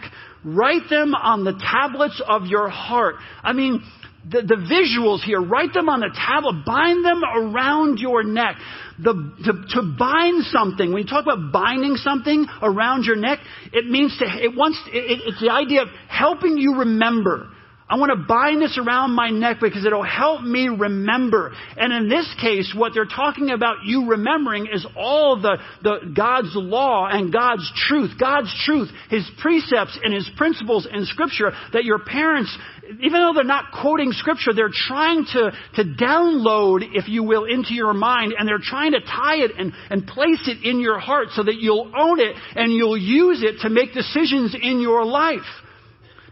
Write 0.45 0.89
them 0.89 1.15
on 1.15 1.45
the 1.45 1.53
tablets 1.53 2.23
of 2.27 2.47
your 2.47 2.69
heart. 2.69 3.17
I 3.43 3.53
mean, 3.53 3.83
the, 4.31 4.43
the 4.43 4.57
visuals 4.57 5.23
here, 5.23 5.41
write 5.41 5.73
them 5.73 5.89
on 5.89 6.03
a 6.03 6.11
tablet, 6.11 6.65
bind 6.65 7.05
them 7.05 7.23
around 7.23 7.99
your 7.99 8.25
neck. 8.25 8.57
The, 8.99 9.13
to, 9.13 9.53
to 9.75 9.97
bind 9.99 10.45
something, 10.47 10.93
when 10.93 11.03
you 11.03 11.09
talk 11.09 11.25
about 11.25 11.53
binding 11.53 11.97
something 11.97 12.47
around 12.63 13.05
your 13.05 13.17
neck, 13.17 13.39
it 13.73 13.87
means 13.87 14.17
to, 14.19 14.25
it 14.25 14.57
wants, 14.57 14.81
it, 14.89 15.21
it's 15.27 15.41
the 15.41 15.51
idea 15.51 15.83
of 15.83 15.89
helping 16.09 16.57
you 16.57 16.79
remember. 16.79 17.49
I 17.89 17.99
want 17.99 18.11
to 18.11 18.27
bind 18.27 18.61
this 18.61 18.77
around 18.85 19.13
my 19.13 19.31
neck 19.31 19.59
because 19.61 19.87
it'll 19.87 20.03
help 20.03 20.43
me 20.43 20.69
remember. 20.69 21.53
And 21.77 21.93
in 21.93 22.09
this 22.09 22.27
case, 22.41 22.75
what 22.77 22.95
they're 22.95 23.05
talking 23.05 23.51
about 23.51 23.85
you 23.85 24.09
remembering 24.09 24.67
is 24.67 24.85
all 24.97 25.41
the, 25.41 25.59
the 25.85 26.13
God's 26.17 26.51
law 26.55 27.07
and 27.09 27.33
God's 27.33 27.71
truth. 27.87 28.19
God's 28.19 28.53
truth, 28.65 28.89
His 29.09 29.31
precepts 29.41 29.97
and 30.03 30.13
His 30.13 30.29
principles 30.37 30.89
in 30.93 31.05
Scripture 31.05 31.53
that 31.75 31.85
your 31.85 32.01
parents, 32.01 32.57
even 32.89 33.21
though 33.21 33.33
they're 33.33 33.45
not 33.45 33.67
quoting 33.81 34.11
Scripture, 34.11 34.53
they're 34.53 34.69
trying 34.69 35.25
to, 35.35 35.53
to 35.77 35.85
download, 35.85 36.81
if 36.93 37.07
you 37.07 37.23
will, 37.23 37.45
into 37.45 37.73
your 37.73 37.95
mind 37.95 38.35
and 38.37 38.49
they're 38.49 38.59
trying 38.61 38.93
to 38.93 39.01
tie 39.01 39.37
it 39.37 39.53
and, 39.57 39.73
and 39.91 40.09
place 40.09 40.49
it 40.49 40.69
in 40.69 40.81
your 40.81 40.99
heart 40.99 41.29
so 41.35 41.45
that 41.45 41.61
you'll 41.61 41.93
own 41.97 42.19
it 42.19 42.35
and 42.57 42.73
you'll 42.73 42.99
use 42.99 43.45
it 43.45 43.61
to 43.63 43.71
make 43.71 43.95
decisions 43.95 44.57
in 44.61 44.81
your 44.81 45.05
life. 45.05 45.47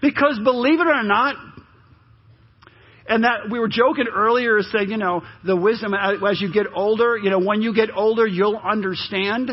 Because 0.04 0.38
believe 0.44 0.80
it 0.80 0.86
or 0.86 1.02
not, 1.02 1.34
and 3.08 3.24
that 3.24 3.48
we 3.50 3.58
were 3.58 3.68
joking 3.68 4.04
earlier 4.14 4.60
saying, 4.60 4.90
you 4.90 4.98
know, 4.98 5.22
the 5.46 5.56
wisdom 5.56 5.94
uh, 5.94 6.12
as 6.30 6.42
you 6.42 6.52
get 6.52 6.66
older, 6.74 7.16
you 7.16 7.30
know, 7.30 7.38
when 7.38 7.62
you 7.62 7.74
get 7.74 7.88
older, 7.96 8.26
you'll 8.26 8.58
understand. 8.58 9.52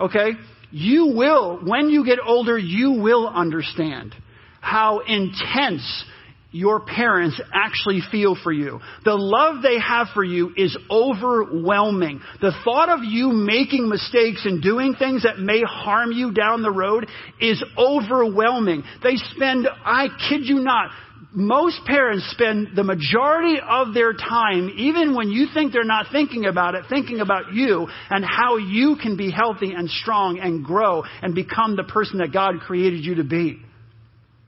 Okay? 0.00 0.32
You 0.72 1.12
will, 1.14 1.60
when 1.64 1.88
you 1.88 2.04
get 2.04 2.18
older, 2.24 2.58
you 2.58 3.00
will 3.00 3.28
understand 3.28 4.16
how 4.60 5.02
intense 5.06 6.04
your 6.52 6.80
parents 6.80 7.40
actually 7.52 8.00
feel 8.10 8.36
for 8.40 8.52
you. 8.52 8.78
The 9.04 9.14
love 9.14 9.62
they 9.62 9.80
have 9.80 10.08
for 10.14 10.22
you 10.22 10.52
is 10.56 10.76
overwhelming. 10.90 12.20
The 12.40 12.52
thought 12.64 12.90
of 12.90 13.00
you 13.02 13.32
making 13.32 13.88
mistakes 13.88 14.44
and 14.44 14.62
doing 14.62 14.94
things 14.94 15.24
that 15.24 15.38
may 15.38 15.62
harm 15.62 16.12
you 16.12 16.32
down 16.32 16.62
the 16.62 16.70
road 16.70 17.08
is 17.40 17.62
overwhelming. 17.76 18.84
They 19.02 19.16
spend, 19.16 19.66
I 19.84 20.08
kid 20.28 20.42
you 20.42 20.60
not, 20.60 20.90
most 21.34 21.80
parents 21.86 22.30
spend 22.30 22.76
the 22.76 22.84
majority 22.84 23.58
of 23.66 23.94
their 23.94 24.12
time, 24.12 24.70
even 24.76 25.14
when 25.14 25.30
you 25.30 25.46
think 25.54 25.72
they're 25.72 25.84
not 25.84 26.06
thinking 26.12 26.44
about 26.44 26.74
it, 26.74 26.84
thinking 26.90 27.20
about 27.20 27.54
you 27.54 27.86
and 28.10 28.24
how 28.24 28.58
you 28.58 28.96
can 29.00 29.16
be 29.16 29.30
healthy 29.30 29.72
and 29.72 29.88
strong 29.88 30.38
and 30.38 30.62
grow 30.62 31.04
and 31.22 31.34
become 31.34 31.76
the 31.76 31.84
person 31.84 32.18
that 32.18 32.32
God 32.32 32.60
created 32.60 33.04
you 33.04 33.14
to 33.16 33.24
be. 33.24 33.62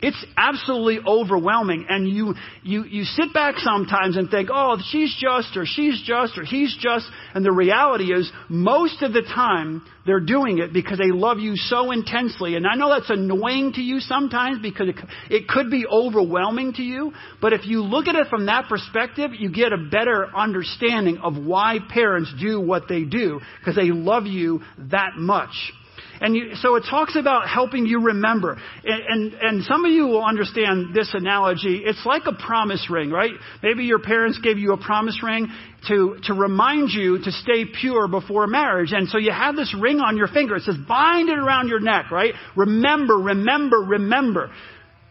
It's 0.04 0.22
absolutely 0.36 0.98
overwhelming. 1.06 1.86
And 1.88 2.06
you, 2.06 2.34
you, 2.62 2.84
you 2.84 3.04
sit 3.04 3.32
back 3.32 3.54
sometimes 3.56 4.18
and 4.18 4.30
think, 4.30 4.50
oh, 4.52 4.76
she's 4.90 5.16
just, 5.18 5.56
or 5.56 5.64
she's 5.64 6.02
just, 6.04 6.36
or 6.36 6.44
he's 6.44 6.76
just. 6.78 7.06
And 7.32 7.42
the 7.42 7.50
reality 7.50 8.12
is, 8.12 8.30
most 8.50 9.00
of 9.00 9.14
the 9.14 9.22
time, 9.22 9.82
they're 10.04 10.20
doing 10.20 10.58
it 10.58 10.74
because 10.74 10.98
they 10.98 11.10
love 11.10 11.38
you 11.38 11.56
so 11.56 11.90
intensely. 11.90 12.54
And 12.54 12.66
I 12.66 12.74
know 12.74 12.90
that's 12.90 13.08
annoying 13.08 13.72
to 13.76 13.80
you 13.80 14.00
sometimes 14.00 14.58
because 14.60 14.90
it, 14.90 14.96
it 15.30 15.48
could 15.48 15.70
be 15.70 15.86
overwhelming 15.90 16.74
to 16.74 16.82
you. 16.82 17.14
But 17.40 17.54
if 17.54 17.64
you 17.64 17.82
look 17.82 18.06
at 18.06 18.14
it 18.14 18.26
from 18.28 18.44
that 18.44 18.68
perspective, 18.68 19.30
you 19.32 19.50
get 19.50 19.72
a 19.72 19.88
better 19.90 20.26
understanding 20.36 21.16
of 21.22 21.38
why 21.38 21.78
parents 21.88 22.30
do 22.38 22.60
what 22.60 22.88
they 22.90 23.04
do 23.04 23.40
because 23.58 23.74
they 23.74 23.90
love 23.90 24.26
you 24.26 24.60
that 24.90 25.12
much. 25.16 25.72
And 26.20 26.34
you, 26.36 26.54
so 26.54 26.76
it 26.76 26.84
talks 26.88 27.16
about 27.16 27.48
helping 27.48 27.86
you 27.86 28.00
remember. 28.00 28.58
And, 28.84 29.32
and, 29.32 29.34
and 29.34 29.64
some 29.64 29.84
of 29.84 29.92
you 29.92 30.06
will 30.06 30.24
understand 30.24 30.94
this 30.94 31.10
analogy. 31.14 31.82
It's 31.84 32.04
like 32.06 32.22
a 32.26 32.32
promise 32.32 32.88
ring, 32.90 33.10
right? 33.10 33.32
Maybe 33.62 33.84
your 33.84 33.98
parents 33.98 34.38
gave 34.42 34.58
you 34.58 34.72
a 34.72 34.78
promise 34.78 35.22
ring 35.22 35.48
to, 35.88 36.18
to 36.24 36.34
remind 36.34 36.90
you 36.90 37.18
to 37.18 37.30
stay 37.30 37.64
pure 37.64 38.08
before 38.08 38.46
marriage. 38.46 38.92
And 38.92 39.08
so 39.08 39.18
you 39.18 39.32
have 39.32 39.56
this 39.56 39.74
ring 39.78 40.00
on 40.00 40.16
your 40.16 40.28
finger. 40.28 40.56
It 40.56 40.62
says, 40.62 40.76
bind 40.88 41.28
it 41.28 41.38
around 41.38 41.68
your 41.68 41.80
neck, 41.80 42.10
right? 42.10 42.34
Remember, 42.56 43.14
remember, 43.14 43.78
remember. 43.78 44.50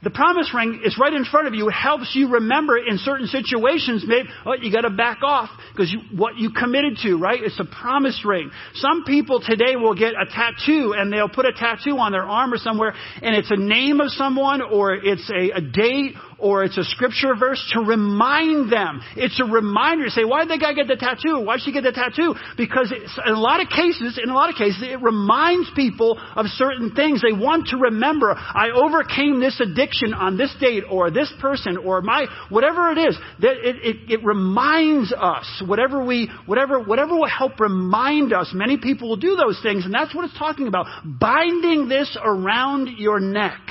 The 0.04 0.10
promise 0.10 0.54
ring 0.54 0.82
is 0.84 0.98
right 1.00 1.14
in 1.14 1.24
front 1.24 1.48
of 1.48 1.54
you. 1.54 1.70
It 1.70 1.74
helps 1.74 2.14
you 2.14 2.30
remember 2.30 2.78
in 2.78 2.98
certain 2.98 3.28
situations, 3.28 4.04
maybe, 4.06 4.28
oh, 4.46 4.54
you 4.54 4.70
gotta 4.70 4.90
back 4.90 5.20
off 5.24 5.50
because 5.72 5.92
you, 5.92 6.00
what 6.18 6.38
you 6.38 6.52
committed 6.52 6.98
to, 7.04 7.16
right? 7.16 7.42
It's 7.42 7.60
a 7.60 7.66
promise 7.66 8.24
ring. 8.26 8.52
Some 8.76 9.06
people 9.06 9.40
today 9.40 9.78
will 9.78 9.96
get 9.96 10.14
a 10.14 10.26
tattoo 10.26 10.94
and 10.98 11.12
they'll 11.12 11.30
put 11.30 11.46
a 11.46 11.54
tattoo 11.54 11.98
on 11.98 12.12
their 12.12 12.24
arm 12.24 12.54
or 12.54 12.58
somewhere 12.58 12.94
and 13.22 13.34
it's 13.36 13.50
a 13.50 13.56
name 13.56 14.02
of 14.02 14.12
someone 14.12 14.62
or 14.62 14.94
it's 14.94 15.30
a, 15.30 15.52
a 15.52 15.62
date 15.62 16.16
or 16.44 16.66
it's 16.66 16.78
a 16.78 16.84
scripture 16.84 17.36
verse 17.40 17.64
to 17.72 17.80
remind 17.80 18.70
them. 18.70 19.02
It's 19.16 19.40
a 19.40 19.46
reminder 19.46 20.06
to 20.06 20.12
say, 20.12 20.26
why 20.26 20.44
did 20.44 20.52
that 20.52 20.60
guy 20.60 20.74
get 20.74 20.88
the 20.88 20.98
tattoo? 20.98 21.40
Why 21.40 21.56
did 21.56 21.64
she 21.64 21.72
get 21.72 21.84
the 21.84 21.94
tattoo? 21.94 22.36
Because 22.58 22.92
in 22.92 23.34
a 23.34 23.40
lot 23.40 23.62
of 23.62 23.70
cases, 23.70 24.20
in 24.22 24.30
a 24.30 24.34
lot 24.34 24.50
of 24.50 24.56
cases, 24.56 24.84
it 24.84 25.02
reminds 25.02 25.72
people 25.74 26.20
of 26.36 26.46
certain 26.48 26.92
things. 26.92 27.22
They 27.22 27.32
want 27.32 27.68
to 27.70 27.78
remember, 27.78 28.36
I 28.36 28.72
overcame 28.76 29.40
this 29.40 29.62
addiction 29.62 30.14
on 30.14 30.36
this 30.36 30.54
date 30.60 30.84
or 30.90 31.12
this 31.12 31.32
person 31.40 31.78
or 31.78 32.02
my, 32.02 32.26
whatever 32.50 32.92
it 32.92 32.98
is, 32.98 33.18
that 33.40 33.56
it, 33.64 33.76
it, 33.82 34.12
it 34.12 34.26
reminds 34.26 35.14
us, 35.14 35.64
whatever 35.66 36.04
we, 36.04 36.30
whatever, 36.46 36.84
whatever 36.84 37.16
will 37.16 37.30
help 37.30 37.58
remind 37.58 38.34
us. 38.34 38.52
Many 38.54 38.78
people 38.78 39.08
will 39.08 39.16
do 39.16 39.38
those 39.38 39.60
things 39.64 39.86
and 39.86 39.94
that's 39.94 40.14
what 40.14 40.26
it's 40.26 40.38
talking 40.38 40.68
about. 40.68 40.88
Binding 41.06 41.88
this 41.88 42.18
around 42.22 42.90
your 42.98 43.22
neck. 43.22 43.62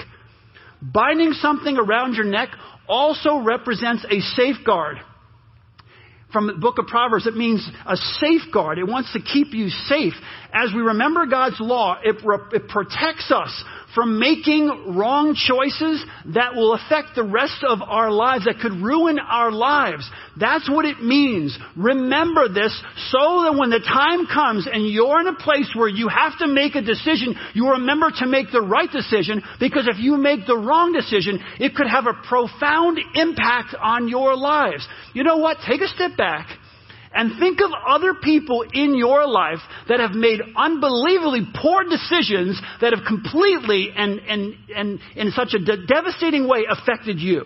Binding 0.82 1.32
something 1.34 1.78
around 1.78 2.14
your 2.14 2.24
neck 2.24 2.48
also 2.88 3.38
represents 3.38 4.04
a 4.10 4.20
safeguard. 4.20 4.98
From 6.32 6.46
the 6.48 6.54
book 6.54 6.78
of 6.78 6.86
Proverbs, 6.86 7.26
it 7.26 7.36
means 7.36 7.68
a 7.86 7.96
safeguard. 7.96 8.78
It 8.78 8.88
wants 8.88 9.12
to 9.12 9.20
keep 9.20 9.52
you 9.52 9.68
safe. 9.68 10.14
As 10.52 10.70
we 10.74 10.80
remember 10.80 11.26
God's 11.26 11.60
law, 11.60 11.98
it, 12.02 12.16
it 12.52 12.68
protects 12.68 13.30
us 13.30 13.64
from 13.94 14.18
making 14.18 14.96
wrong 14.96 15.34
choices 15.34 16.04
that 16.34 16.54
will 16.54 16.74
affect 16.74 17.14
the 17.14 17.22
rest 17.22 17.64
of 17.66 17.80
our 17.82 18.10
lives, 18.10 18.44
that 18.44 18.60
could 18.60 18.72
ruin 18.72 19.18
our 19.18 19.52
lives. 19.52 20.08
That's 20.38 20.68
what 20.70 20.84
it 20.84 21.02
means. 21.02 21.58
Remember 21.76 22.48
this 22.48 22.72
so 23.10 23.42
that 23.44 23.56
when 23.58 23.70
the 23.70 23.80
time 23.80 24.26
comes 24.26 24.66
and 24.70 24.88
you're 24.88 25.20
in 25.20 25.26
a 25.26 25.34
place 25.34 25.70
where 25.74 25.88
you 25.88 26.08
have 26.08 26.38
to 26.38 26.46
make 26.46 26.74
a 26.74 26.82
decision, 26.82 27.34
you 27.54 27.70
remember 27.70 28.10
to 28.18 28.26
make 28.26 28.50
the 28.50 28.62
right 28.62 28.90
decision 28.90 29.42
because 29.60 29.86
if 29.88 29.98
you 29.98 30.16
make 30.16 30.46
the 30.46 30.56
wrong 30.56 30.92
decision, 30.92 31.38
it 31.60 31.74
could 31.74 31.88
have 31.88 32.06
a 32.06 32.14
profound 32.26 32.98
impact 33.14 33.74
on 33.80 34.08
your 34.08 34.36
lives. 34.36 34.86
You 35.12 35.24
know 35.24 35.36
what? 35.36 35.58
Take 35.66 35.82
a 35.82 35.88
step 35.88 36.16
back 36.16 36.48
and 37.14 37.38
think 37.38 37.60
of 37.60 37.70
other 37.86 38.14
people 38.14 38.64
in 38.72 38.94
your 38.94 39.26
life 39.26 39.60
that 39.88 40.00
have 40.00 40.12
made 40.12 40.40
unbelievably 40.56 41.48
poor 41.60 41.84
decisions 41.84 42.60
that 42.80 42.92
have 42.92 43.04
completely 43.06 43.90
and, 43.96 44.18
and, 44.20 44.54
and 44.74 45.00
in 45.16 45.30
such 45.32 45.54
a 45.54 45.58
de- 45.58 45.86
devastating 45.86 46.48
way 46.48 46.64
affected 46.68 47.18
you. 47.18 47.44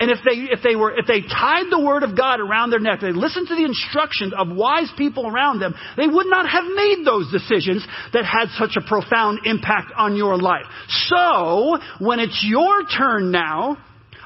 And 0.00 0.10
if 0.10 0.18
they, 0.24 0.50
if 0.50 0.60
they 0.64 0.76
were, 0.76 0.96
if 0.96 1.06
they 1.06 1.20
tied 1.20 1.66
the 1.70 1.78
word 1.78 2.02
of 2.02 2.16
God 2.16 2.40
around 2.40 2.70
their 2.70 2.80
neck, 2.80 3.00
they 3.02 3.12
listened 3.12 3.48
to 3.48 3.54
the 3.54 3.66
instructions 3.66 4.32
of 4.36 4.48
wise 4.48 4.90
people 4.96 5.26
around 5.26 5.60
them, 5.60 5.74
they 5.98 6.06
would 6.06 6.26
not 6.26 6.48
have 6.48 6.64
made 6.74 7.04
those 7.04 7.30
decisions 7.30 7.86
that 8.14 8.24
had 8.24 8.48
such 8.56 8.76
a 8.76 8.88
profound 8.88 9.40
impact 9.44 9.92
on 9.94 10.16
your 10.16 10.38
life. 10.38 10.64
So, 10.88 11.76
when 11.98 12.18
it's 12.18 12.42
your 12.48 12.84
turn 12.86 13.30
now, 13.30 13.76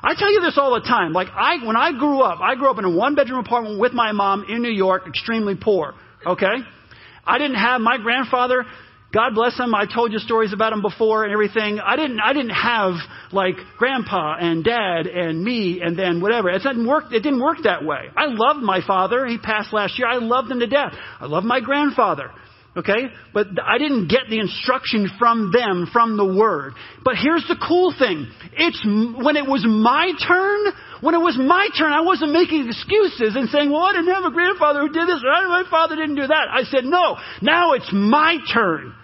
I 0.06 0.14
tell 0.14 0.30
you 0.30 0.42
this 0.42 0.58
all 0.58 0.75
the 0.75 0.87
time. 0.87 1.14
Like 1.14 1.28
I, 1.34 1.64
when 1.64 1.76
I 1.76 1.92
grew 1.92 2.20
up, 2.20 2.40
I 2.40 2.56
grew 2.56 2.70
up 2.70 2.78
in 2.78 2.84
a 2.84 2.90
one 2.90 3.14
bedroom 3.14 3.40
apartment 3.40 3.80
with 3.80 3.94
my 3.94 4.12
mom 4.12 4.44
in 4.49 4.61
New 4.61 4.70
York, 4.70 5.06
extremely 5.08 5.54
poor. 5.58 5.94
Okay? 6.26 6.56
I 7.26 7.38
didn't 7.38 7.56
have 7.56 7.80
my 7.80 7.96
grandfather. 7.96 8.66
God 9.14 9.34
bless 9.34 9.58
him. 9.58 9.75
I 9.75 9.87
told 9.87 10.12
you 10.12 10.18
stories 10.18 10.52
about 10.52 10.75
him 10.75 10.82
before 10.82 11.25
and 11.25 11.32
everything. 11.32 11.78
I 11.80 11.96
didn't, 11.96 12.20
I 12.20 12.34
didn't 12.34 12.50
have 12.50 12.94
like 13.32 13.54
grandpa 13.78 14.37
and 14.38 14.62
dad 14.62 15.06
and 15.06 15.42
me 15.42 15.80
and 15.82 15.99
then 15.99 16.20
whatever. 16.20 16.50
It 16.50 16.62
didn't 16.62 16.87
work, 16.87 17.04
it 17.11 17.20
didn't 17.20 17.40
work 17.40 17.58
that 17.62 17.82
way. 17.82 18.11
I 18.14 18.26
loved 18.26 18.61
my 18.61 18.80
father. 18.87 19.25
He 19.25 19.38
passed 19.38 19.73
last 19.73 19.99
year. 19.99 20.08
I 20.08 20.16
loved 20.16 20.50
him 20.50 20.61
to 20.61 20.66
death. 20.66 20.92
I 21.18 21.26
loved 21.26 21.46
my 21.46 21.61
grandfather. 21.61 22.30
Okay? 22.76 23.07
But 23.33 23.47
I 23.62 23.78
didn't 23.78 24.09
get 24.09 24.28
the 24.28 24.40
instruction 24.40 25.09
from 25.19 25.52
them, 25.52 25.88
from 25.93 26.16
the 26.16 26.26
Word. 26.26 26.75
But 27.04 27.14
here's 27.16 27.47
the 27.47 27.57
cool 27.57 27.95
thing. 27.97 28.26
It's, 28.52 28.83
when 28.85 29.37
it 29.37 29.47
was 29.47 29.64
my 29.66 30.11
turn, 30.26 30.73
when 31.00 31.14
it 31.14 31.23
was 31.23 31.38
my 31.38 31.69
turn, 31.78 31.93
I 31.93 32.00
wasn't 32.00 32.33
making 32.33 32.66
excuses 32.66 33.37
and 33.37 33.49
saying, 33.50 33.71
well, 33.71 33.83
I 33.83 33.93
didn't 33.93 34.14
have 34.14 34.25
a 34.25 34.35
grandfather 34.35 34.81
who 34.81 34.93
did 34.93 35.07
this, 35.07 35.23
or 35.23 35.49
my 35.49 35.64
father 35.71 35.95
didn't 35.95 36.16
do 36.16 36.26
that. 36.26 36.47
I 36.50 36.64
said, 36.64 36.85
no, 36.85 37.16
now 37.43 37.75
it's 37.75 37.90
my 37.93 38.38
turn. 38.52 38.95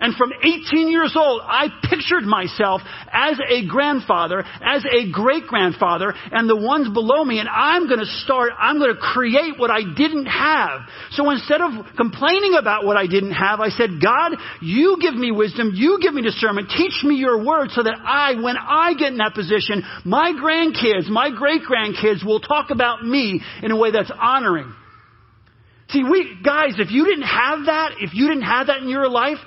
And 0.00 0.14
from 0.14 0.32
18 0.32 0.88
years 0.88 1.14
old, 1.16 1.42
I 1.42 1.66
pictured 1.90 2.22
myself 2.22 2.82
as 3.12 3.36
a 3.48 3.66
grandfather, 3.66 4.44
as 4.62 4.84
a 4.84 5.10
great 5.10 5.48
grandfather, 5.48 6.14
and 6.30 6.48
the 6.48 6.54
ones 6.54 6.88
below 6.94 7.24
me, 7.24 7.40
and 7.40 7.48
I'm 7.48 7.88
gonna 7.88 8.06
start, 8.22 8.52
I'm 8.56 8.78
gonna 8.78 8.94
create 8.94 9.58
what 9.58 9.72
I 9.72 9.82
didn't 9.82 10.26
have. 10.26 10.82
So 11.10 11.28
instead 11.30 11.60
of 11.60 11.72
complaining 11.96 12.54
about 12.54 12.84
what 12.84 12.96
I 12.96 13.08
didn't 13.08 13.32
have, 13.32 13.58
I 13.58 13.70
said, 13.70 13.98
God, 14.00 14.36
you 14.62 14.98
give 15.00 15.14
me 15.14 15.32
wisdom, 15.32 15.72
you 15.74 15.98
give 16.00 16.14
me 16.14 16.22
discernment, 16.22 16.70
teach 16.76 17.02
me 17.02 17.16
your 17.16 17.44
word 17.44 17.70
so 17.72 17.82
that 17.82 17.96
I, 17.98 18.40
when 18.40 18.56
I 18.56 18.94
get 18.94 19.10
in 19.10 19.18
that 19.18 19.34
position, 19.34 19.82
my 20.04 20.30
grandkids, 20.30 21.08
my 21.08 21.30
great 21.30 21.62
grandkids 21.62 22.24
will 22.24 22.40
talk 22.40 22.70
about 22.70 23.04
me 23.04 23.42
in 23.64 23.72
a 23.72 23.76
way 23.76 23.90
that's 23.90 24.12
honoring. 24.16 24.72
See, 25.90 26.04
we, 26.04 26.38
guys, 26.44 26.74
if 26.78 26.90
you 26.92 27.04
didn't 27.04 27.22
have 27.22 27.66
that, 27.66 27.92
if 27.98 28.14
you 28.14 28.28
didn't 28.28 28.42
have 28.42 28.66
that 28.68 28.82
in 28.82 28.90
your 28.90 29.08
life, 29.08 29.38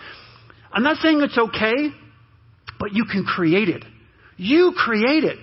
I'm 0.73 0.83
not 0.83 0.97
saying 0.97 1.21
it's 1.21 1.37
okay, 1.37 1.89
but 2.79 2.93
you 2.93 3.05
can 3.05 3.25
create 3.25 3.69
it. 3.69 3.83
You 4.37 4.73
create 4.75 5.23
it. 5.23 5.37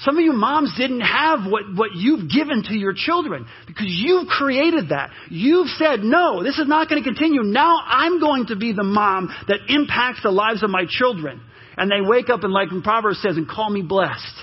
Some 0.00 0.18
of 0.18 0.24
you 0.24 0.32
moms 0.32 0.74
didn't 0.76 1.02
have 1.02 1.48
what, 1.48 1.62
what 1.74 1.94
you've 1.94 2.28
given 2.28 2.64
to 2.64 2.74
your 2.74 2.94
children 2.96 3.46
because 3.66 3.86
you've 3.88 4.26
created 4.26 4.88
that. 4.88 5.10
You've 5.30 5.68
said, 5.68 6.00
no, 6.00 6.42
this 6.42 6.58
is 6.58 6.66
not 6.66 6.88
going 6.88 7.02
to 7.02 7.08
continue. 7.08 7.42
Now 7.42 7.78
I'm 7.84 8.18
going 8.18 8.46
to 8.46 8.56
be 8.56 8.72
the 8.72 8.82
mom 8.82 9.32
that 9.46 9.60
impacts 9.68 10.22
the 10.22 10.30
lives 10.30 10.64
of 10.64 10.70
my 10.70 10.84
children. 10.88 11.40
And 11.76 11.90
they 11.90 12.06
wake 12.06 12.28
up 12.28 12.42
and 12.42 12.52
like 12.52 12.68
Proverbs 12.82 13.22
says, 13.22 13.36
and 13.36 13.48
call 13.48 13.70
me 13.70 13.82
blessed. 13.82 14.34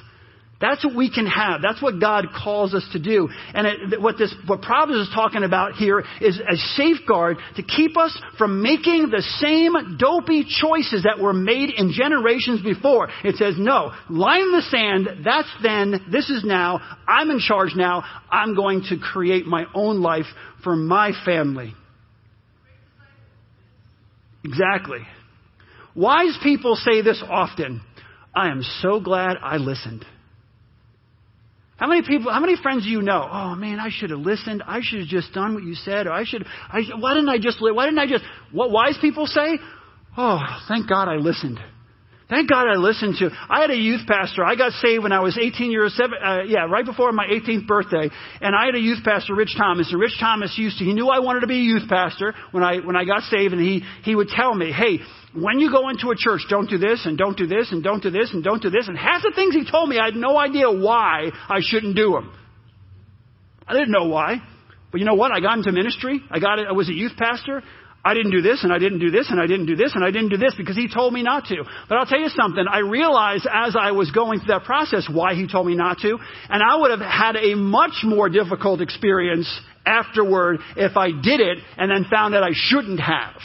That's 0.62 0.86
what 0.86 0.96
we 0.96 1.12
can 1.12 1.26
have. 1.26 1.62
That's 1.62 1.82
what 1.82 2.00
God 2.00 2.28
calls 2.44 2.74
us 2.76 2.88
to 2.94 3.00
do. 3.00 3.30
And 3.54 3.66
it, 3.68 4.00
what 4.00 4.18
this, 4.18 4.34
what 4.46 4.62
Proverbs 4.62 5.08
is 5.08 5.14
talking 5.14 5.44
about 5.44 5.74
here 5.74 6.04
is 6.22 6.40
a 6.40 6.56
safeguard 6.76 7.38
to 7.56 7.64
keep 7.64 7.98
us 7.98 8.18
from 8.38 8.62
making 8.62 9.10
the 9.10 9.24
same 9.40 9.98
dopey 9.98 10.46
choices 10.46 11.04
that 11.04 11.22
were 11.22 11.34
made 11.34 11.72
in 11.76 11.92
generations 11.92 12.62
before. 12.62 13.10
It 13.24 13.36
says, 13.36 13.56
no, 13.58 13.92
line 14.10 14.52
the 14.52 14.62
sand, 14.62 15.26
that's 15.26 15.52
then, 15.64 16.00
this 16.12 16.30
is 16.30 16.44
now, 16.46 16.80
I'm 17.08 17.32
in 17.32 17.40
charge 17.40 17.72
now, 17.76 18.04
I'm 18.32 18.56
going 18.56 18.84
to 18.90 18.98
create 18.98 19.46
my 19.48 19.66
own 19.74 20.02
life 20.02 20.26
for 20.64 20.76
my 20.76 21.12
family. 21.26 21.74
Exactly. 24.44 25.00
Wise 25.96 26.38
people 26.42 26.76
say 26.76 27.02
this 27.02 27.24
often. 27.28 27.82
I 28.34 28.50
am 28.50 28.62
so 28.82 29.00
glad 29.00 29.38
I 29.42 29.58
listened. 29.58 30.06
How 31.82 31.88
many 31.88 32.04
people, 32.04 32.32
how 32.32 32.40
many 32.40 32.56
friends 32.62 32.84
do 32.84 32.92
you 32.92 33.02
know? 33.02 33.28
Oh 33.28 33.56
man, 33.56 33.80
I 33.80 33.90
should 33.90 34.12
have 34.12 34.20
listened. 34.20 34.62
I 34.68 34.82
should 34.84 35.00
have 35.00 35.08
just 35.08 35.34
done 35.34 35.56
what 35.56 35.64
you 35.64 35.74
said. 35.74 36.06
Or 36.06 36.12
I 36.12 36.26
should, 36.26 36.46
I, 36.70 36.84
why 36.96 37.16
didn't 37.16 37.30
I 37.30 37.40
just, 37.40 37.58
why 37.60 37.86
didn't 37.86 37.98
I 37.98 38.06
just, 38.06 38.24
what 38.52 38.70
wise 38.70 39.00
people 39.02 39.26
say? 39.26 39.58
Oh, 40.16 40.40
thank 40.68 40.88
God 40.88 41.08
I 41.08 41.16
listened. 41.16 41.60
Thank 42.32 42.50
God 42.50 42.66
I 42.66 42.78
listened 42.78 43.16
to. 43.20 43.30
I 43.50 43.60
had 43.60 43.72
a 43.72 43.76
youth 43.76 44.08
pastor. 44.08 44.46
I 44.46 44.56
got 44.56 44.72
saved 44.80 45.04
when 45.04 45.12
I 45.12 45.20
was 45.20 45.38
18 45.38 45.70
years, 45.70 45.94
seven, 45.98 46.16
uh, 46.24 46.44
yeah, 46.48 46.64
right 46.64 46.86
before 46.86 47.12
my 47.12 47.28
18th 47.28 47.68
birthday. 47.68 48.10
And 48.40 48.56
I 48.56 48.68
had 48.68 48.76
a 48.76 48.80
youth 48.80 49.04
pastor, 49.04 49.36
Rich 49.36 49.58
Thomas. 49.58 49.92
And 49.92 50.00
Rich 50.00 50.16
Thomas 50.18 50.56
used 50.58 50.78
to, 50.78 50.86
he 50.86 50.94
knew 50.94 51.10
I 51.10 51.20
wanted 51.20 51.42
to 51.42 51.48
be 51.48 51.60
a 51.60 51.64
youth 51.64 51.90
pastor 51.90 52.34
when 52.52 52.64
I, 52.64 52.80
when 52.80 52.96
I 52.96 53.04
got 53.04 53.24
saved. 53.24 53.52
And 53.52 53.62
he, 53.62 53.84
he 54.04 54.16
would 54.16 54.30
tell 54.30 54.56
me, 54.56 54.72
hey, 54.72 55.00
when 55.36 55.60
you 55.60 55.70
go 55.74 55.90
into 55.90 56.10
a 56.12 56.16
church, 56.16 56.46
don't 56.50 56.70
do 56.70 56.78
this 56.78 57.06
and 57.06 57.18
don't 57.18 57.36
do 57.36 57.48
this 57.48 57.74
and 57.74 57.84
don't 57.84 58.02
do 58.02 58.10
this 58.10 58.32
and 58.32 58.42
don't 58.42 58.62
do 58.62 58.70
this. 58.70 58.88
And 58.88 58.98
half 58.98 59.24
the 59.24 59.34
things 59.36 59.54
he 59.54 59.70
told 59.70 59.90
me, 59.90 60.00
I 60.00 60.06
had 60.06 60.16
no 60.16 60.38
idea 60.38 60.72
why 60.72 61.32
I 61.50 61.60
shouldn't 61.60 61.98
do 61.98 62.14
them. 62.14 62.34
I 63.68 63.74
didn't 63.74 63.92
know 63.92 64.06
why. 64.08 64.38
But 64.90 65.00
you 65.00 65.06
know 65.06 65.16
what? 65.16 65.32
I 65.32 65.42
got 65.42 65.58
into 65.58 65.74
ministry. 65.74 66.22
I 66.30 66.40
got 66.40 66.60
I 66.60 66.72
was 66.72 66.88
a 66.90 66.94
youth 66.94 67.14
pastor. 67.18 67.62
I 68.04 68.16
didn't 68.16 68.32
do 68.32 68.42
this 68.42 68.64
and 68.64 68.74
I 68.74 68.80
didn't 68.80 69.00
do 69.00 69.12
this 69.12 69.30
and 69.30 69.40
I 69.40 69.46
didn't 69.46 69.68
do 69.68 69.76
this 69.76 69.92
and 69.94 70.04
I 70.04 70.10
didn't 70.10 70.30
do 70.30 70.38
this 70.38 70.56
because 70.58 70.76
he 70.76 70.88
told 70.92 71.14
me 71.14 71.22
not 71.22 71.46
to. 71.46 71.64
But 71.88 72.00
I'll 72.00 72.08
tell 72.08 72.20
you 72.20 72.30
something. 72.30 72.66
I 72.68 72.80
realized 72.80 73.46
as 73.52 73.76
I 73.80 73.92
was 73.92 74.10
going 74.10 74.40
through 74.40 74.56
that 74.56 74.64
process 74.64 75.08
why 75.12 75.36
he 75.36 75.48
told 75.48 75.68
me 75.68 75.76
not 75.76 76.00
to. 76.00 76.18
And 76.50 76.64
I 76.64 76.78
would 76.78 76.90
have 76.90 77.00
had 77.00 77.36
a 77.36 77.56
much 77.56 78.04
more 78.04 78.28
difficult 78.28 78.82
experience 78.82 79.48
afterward 79.86 80.60
if 80.76 80.98
I 80.98 81.12
did 81.12 81.42
it 81.42 81.60
and 81.78 81.92
then 81.92 82.10
found 82.10 82.34
that 82.34 82.44
I 82.44 82.52
shouldn't 82.54 83.00
have. 83.00 83.36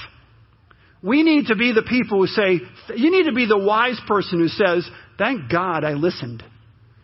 We 1.03 1.23
need 1.23 1.47
to 1.47 1.57
be 1.57 1.73
the 1.73 1.83
people 1.83 2.21
who 2.21 2.27
say, 2.27 2.61
you 2.97 3.11
need 3.11 3.27
to 3.27 3.35
be 3.35 3.47
the 3.47 3.59
wise 3.59 4.01
person 4.09 4.41
who 4.41 4.49
says, 4.49 4.89
thank 5.19 5.51
God 5.51 5.85
I 5.85 5.93
listened. 5.93 6.43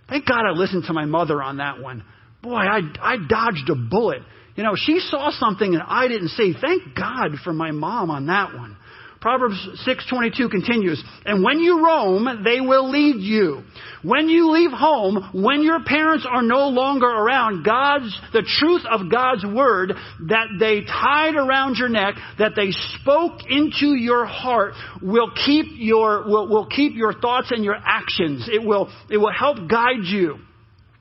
Thank 0.09 0.27
God 0.27 0.45
I 0.47 0.53
listened 0.53 0.85
to 0.87 0.95
my 0.95 1.05
mother 1.05 1.43
on 1.43 1.59
that 1.59 1.81
one. 1.81 2.03
Boy, 2.43 2.57
I, 2.57 2.81
I 3.01 3.17
dodged 3.29 3.69
a 3.71 3.75
bullet. 3.75 4.23
You 4.57 4.63
know, 4.65 4.75
she 4.77 5.01
saw 5.01 5.31
something 5.31 5.75
and 5.75 5.83
I 5.87 6.09
didn't 6.09 6.29
see. 6.29 6.55
Thank 6.59 6.95
God 6.95 7.39
for 7.43 7.53
my 7.53 7.71
mom 7.71 8.11
on 8.11 8.27
that 8.27 8.55
one. 8.55 8.77
Proverbs 9.23 9.57
6:22 9.85 10.49
continues, 10.49 11.03
"And 11.25 11.45
when 11.45 11.61
you 11.61 11.87
roam, 11.87 12.43
they 12.43 12.61
will 12.61 12.91
lead 12.91 13.21
you. 13.21 13.63
When 14.03 14.29
you 14.29 14.51
leave 14.51 14.73
home, 14.73 15.29
when 15.33 15.63
your 15.63 15.79
parents 15.79 16.27
are 16.27 16.43
no 16.43 16.69
longer 16.69 17.07
around, 17.07 17.63
God's 17.63 18.21
the 18.33 18.43
truth 18.43 18.85
of 18.85 19.09
God's 19.09 19.47
word 19.47 19.97
that 20.23 20.49
they 20.59 20.81
tied 20.81 21.37
around 21.37 21.79
your 21.79 21.89
neck, 21.89 22.17
that 22.39 22.57
they 22.57 22.73
spoke 22.73 23.49
into 23.49 23.95
your 23.95 24.25
heart 24.25 24.75
will 25.01 25.31
keep 25.31 25.67
your 25.77 26.25
will, 26.27 26.49
will 26.49 26.67
keep 26.67 26.97
your 26.97 27.13
thoughts 27.13 27.53
and 27.53 27.65
your 27.65 27.79
actions. 27.87 28.49
It 28.49 28.65
will 28.65 28.91
it 29.09 29.19
will 29.19 29.31
help 29.31 29.69
guide 29.69 30.05
you 30.05 30.41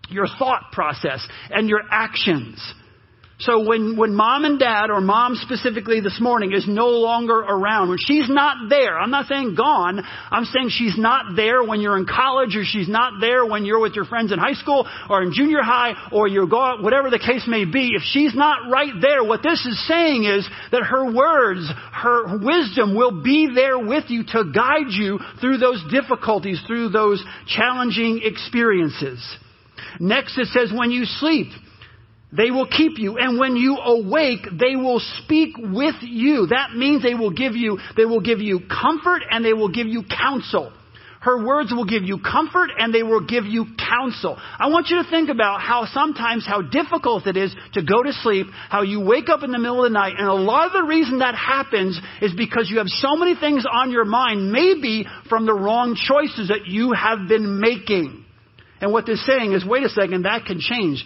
your 0.09 0.27
thought 0.27 0.71
process 0.71 1.27
and 1.49 1.67
your 1.67 1.81
actions. 1.89 2.75
So 3.41 3.67
when, 3.67 3.97
when 3.97 4.13
mom 4.13 4.45
and 4.45 4.59
dad, 4.59 4.91
or 4.91 5.01
mom 5.01 5.33
specifically 5.35 5.99
this 5.99 6.19
morning, 6.21 6.53
is 6.53 6.67
no 6.67 6.89
longer 6.89 7.39
around, 7.39 7.89
when 7.89 7.97
she's 7.99 8.29
not 8.29 8.69
there, 8.69 8.99
I'm 8.99 9.09
not 9.09 9.25
saying 9.25 9.55
gone, 9.55 10.03
I'm 10.29 10.45
saying 10.45 10.69
she's 10.69 10.95
not 10.95 11.35
there 11.35 11.63
when 11.63 11.81
you're 11.81 11.97
in 11.97 12.05
college, 12.05 12.55
or 12.55 12.63
she's 12.63 12.87
not 12.87 13.13
there 13.19 13.43
when 13.43 13.65
you're 13.65 13.79
with 13.79 13.95
your 13.95 14.05
friends 14.05 14.31
in 14.31 14.37
high 14.37 14.53
school, 14.53 14.87
or 15.09 15.23
in 15.23 15.33
junior 15.33 15.63
high, 15.63 15.93
or 16.11 16.27
you 16.27 16.47
go 16.47 16.61
out, 16.61 16.83
whatever 16.83 17.09
the 17.09 17.17
case 17.17 17.45
may 17.47 17.65
be, 17.65 17.93
if 17.95 18.03
she's 18.03 18.35
not 18.35 18.69
right 18.69 18.93
there, 19.01 19.23
what 19.23 19.41
this 19.41 19.65
is 19.65 19.87
saying 19.87 20.23
is 20.25 20.47
that 20.71 20.83
her 20.83 21.11
words, 21.11 21.67
her 21.93 22.37
wisdom 22.37 22.95
will 22.95 23.23
be 23.23 23.49
there 23.55 23.79
with 23.79 24.05
you 24.09 24.23
to 24.23 24.51
guide 24.53 24.91
you 24.91 25.19
through 25.39 25.57
those 25.57 25.83
difficulties, 25.89 26.61
through 26.67 26.89
those 26.89 27.23
challenging 27.47 28.21
experiences. 28.23 29.19
Next 29.99 30.37
it 30.37 30.47
says, 30.47 30.71
when 30.71 30.91
you 30.91 31.05
sleep, 31.05 31.47
they 32.35 32.49
will 32.49 32.67
keep 32.67 32.97
you. 32.97 33.17
And 33.17 33.39
when 33.39 33.55
you 33.55 33.77
awake, 33.77 34.47
they 34.57 34.75
will 34.75 35.01
speak 35.23 35.55
with 35.57 35.95
you. 36.01 36.47
That 36.47 36.75
means 36.75 37.03
they 37.03 37.13
will 37.13 37.31
give 37.31 37.55
you, 37.55 37.79
they 37.97 38.05
will 38.05 38.21
give 38.21 38.39
you 38.39 38.61
comfort 38.69 39.23
and 39.29 39.43
they 39.43 39.53
will 39.53 39.71
give 39.71 39.87
you 39.87 40.03
counsel. 40.03 40.71
Her 41.21 41.45
words 41.45 41.71
will 41.71 41.85
give 41.85 42.01
you 42.03 42.17
comfort 42.17 42.71
and 42.75 42.91
they 42.91 43.03
will 43.03 43.27
give 43.27 43.45
you 43.45 43.67
counsel. 43.77 44.39
I 44.39 44.69
want 44.69 44.87
you 44.89 45.03
to 45.03 45.09
think 45.09 45.29
about 45.29 45.61
how 45.61 45.85
sometimes 45.85 46.47
how 46.47 46.63
difficult 46.63 47.27
it 47.27 47.37
is 47.37 47.53
to 47.73 47.83
go 47.83 48.01
to 48.01 48.11
sleep, 48.11 48.47
how 48.69 48.81
you 48.81 49.01
wake 49.01 49.29
up 49.29 49.43
in 49.43 49.51
the 49.51 49.59
middle 49.59 49.85
of 49.85 49.91
the 49.91 49.93
night, 49.93 50.13
and 50.17 50.27
a 50.27 50.33
lot 50.33 50.65
of 50.65 50.73
the 50.73 50.83
reason 50.83 51.19
that 51.19 51.35
happens 51.35 51.99
is 52.23 52.33
because 52.35 52.71
you 52.71 52.79
have 52.79 52.87
so 52.87 53.15
many 53.15 53.35
things 53.35 53.65
on 53.71 53.91
your 53.91 54.05
mind, 54.05 54.51
maybe 54.51 55.05
from 55.29 55.45
the 55.45 55.53
wrong 55.53 55.95
choices 55.95 56.47
that 56.47 56.65
you 56.65 56.91
have 56.93 57.27
been 57.27 57.59
making. 57.59 58.25
And 58.81 58.91
what 58.91 59.05
they're 59.05 59.15
saying 59.15 59.53
is, 59.53 59.63
wait 59.63 59.83
a 59.83 59.89
second, 59.89 60.23
that 60.23 60.45
can 60.45 60.59
change. 60.59 61.05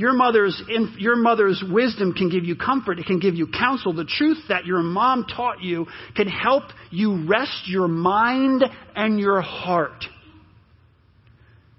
Your 0.00 0.14
mother's, 0.14 0.62
your 0.96 1.14
mother's 1.14 1.62
wisdom 1.70 2.14
can 2.14 2.30
give 2.30 2.46
you 2.46 2.56
comfort. 2.56 2.98
It 2.98 3.04
can 3.04 3.18
give 3.18 3.34
you 3.34 3.46
counsel. 3.46 3.92
The 3.92 4.06
truth 4.06 4.38
that 4.48 4.64
your 4.64 4.80
mom 4.80 5.26
taught 5.26 5.62
you 5.62 5.88
can 6.16 6.26
help 6.26 6.62
you 6.90 7.26
rest 7.26 7.64
your 7.68 7.86
mind 7.86 8.64
and 8.96 9.20
your 9.20 9.42
heart. 9.42 10.06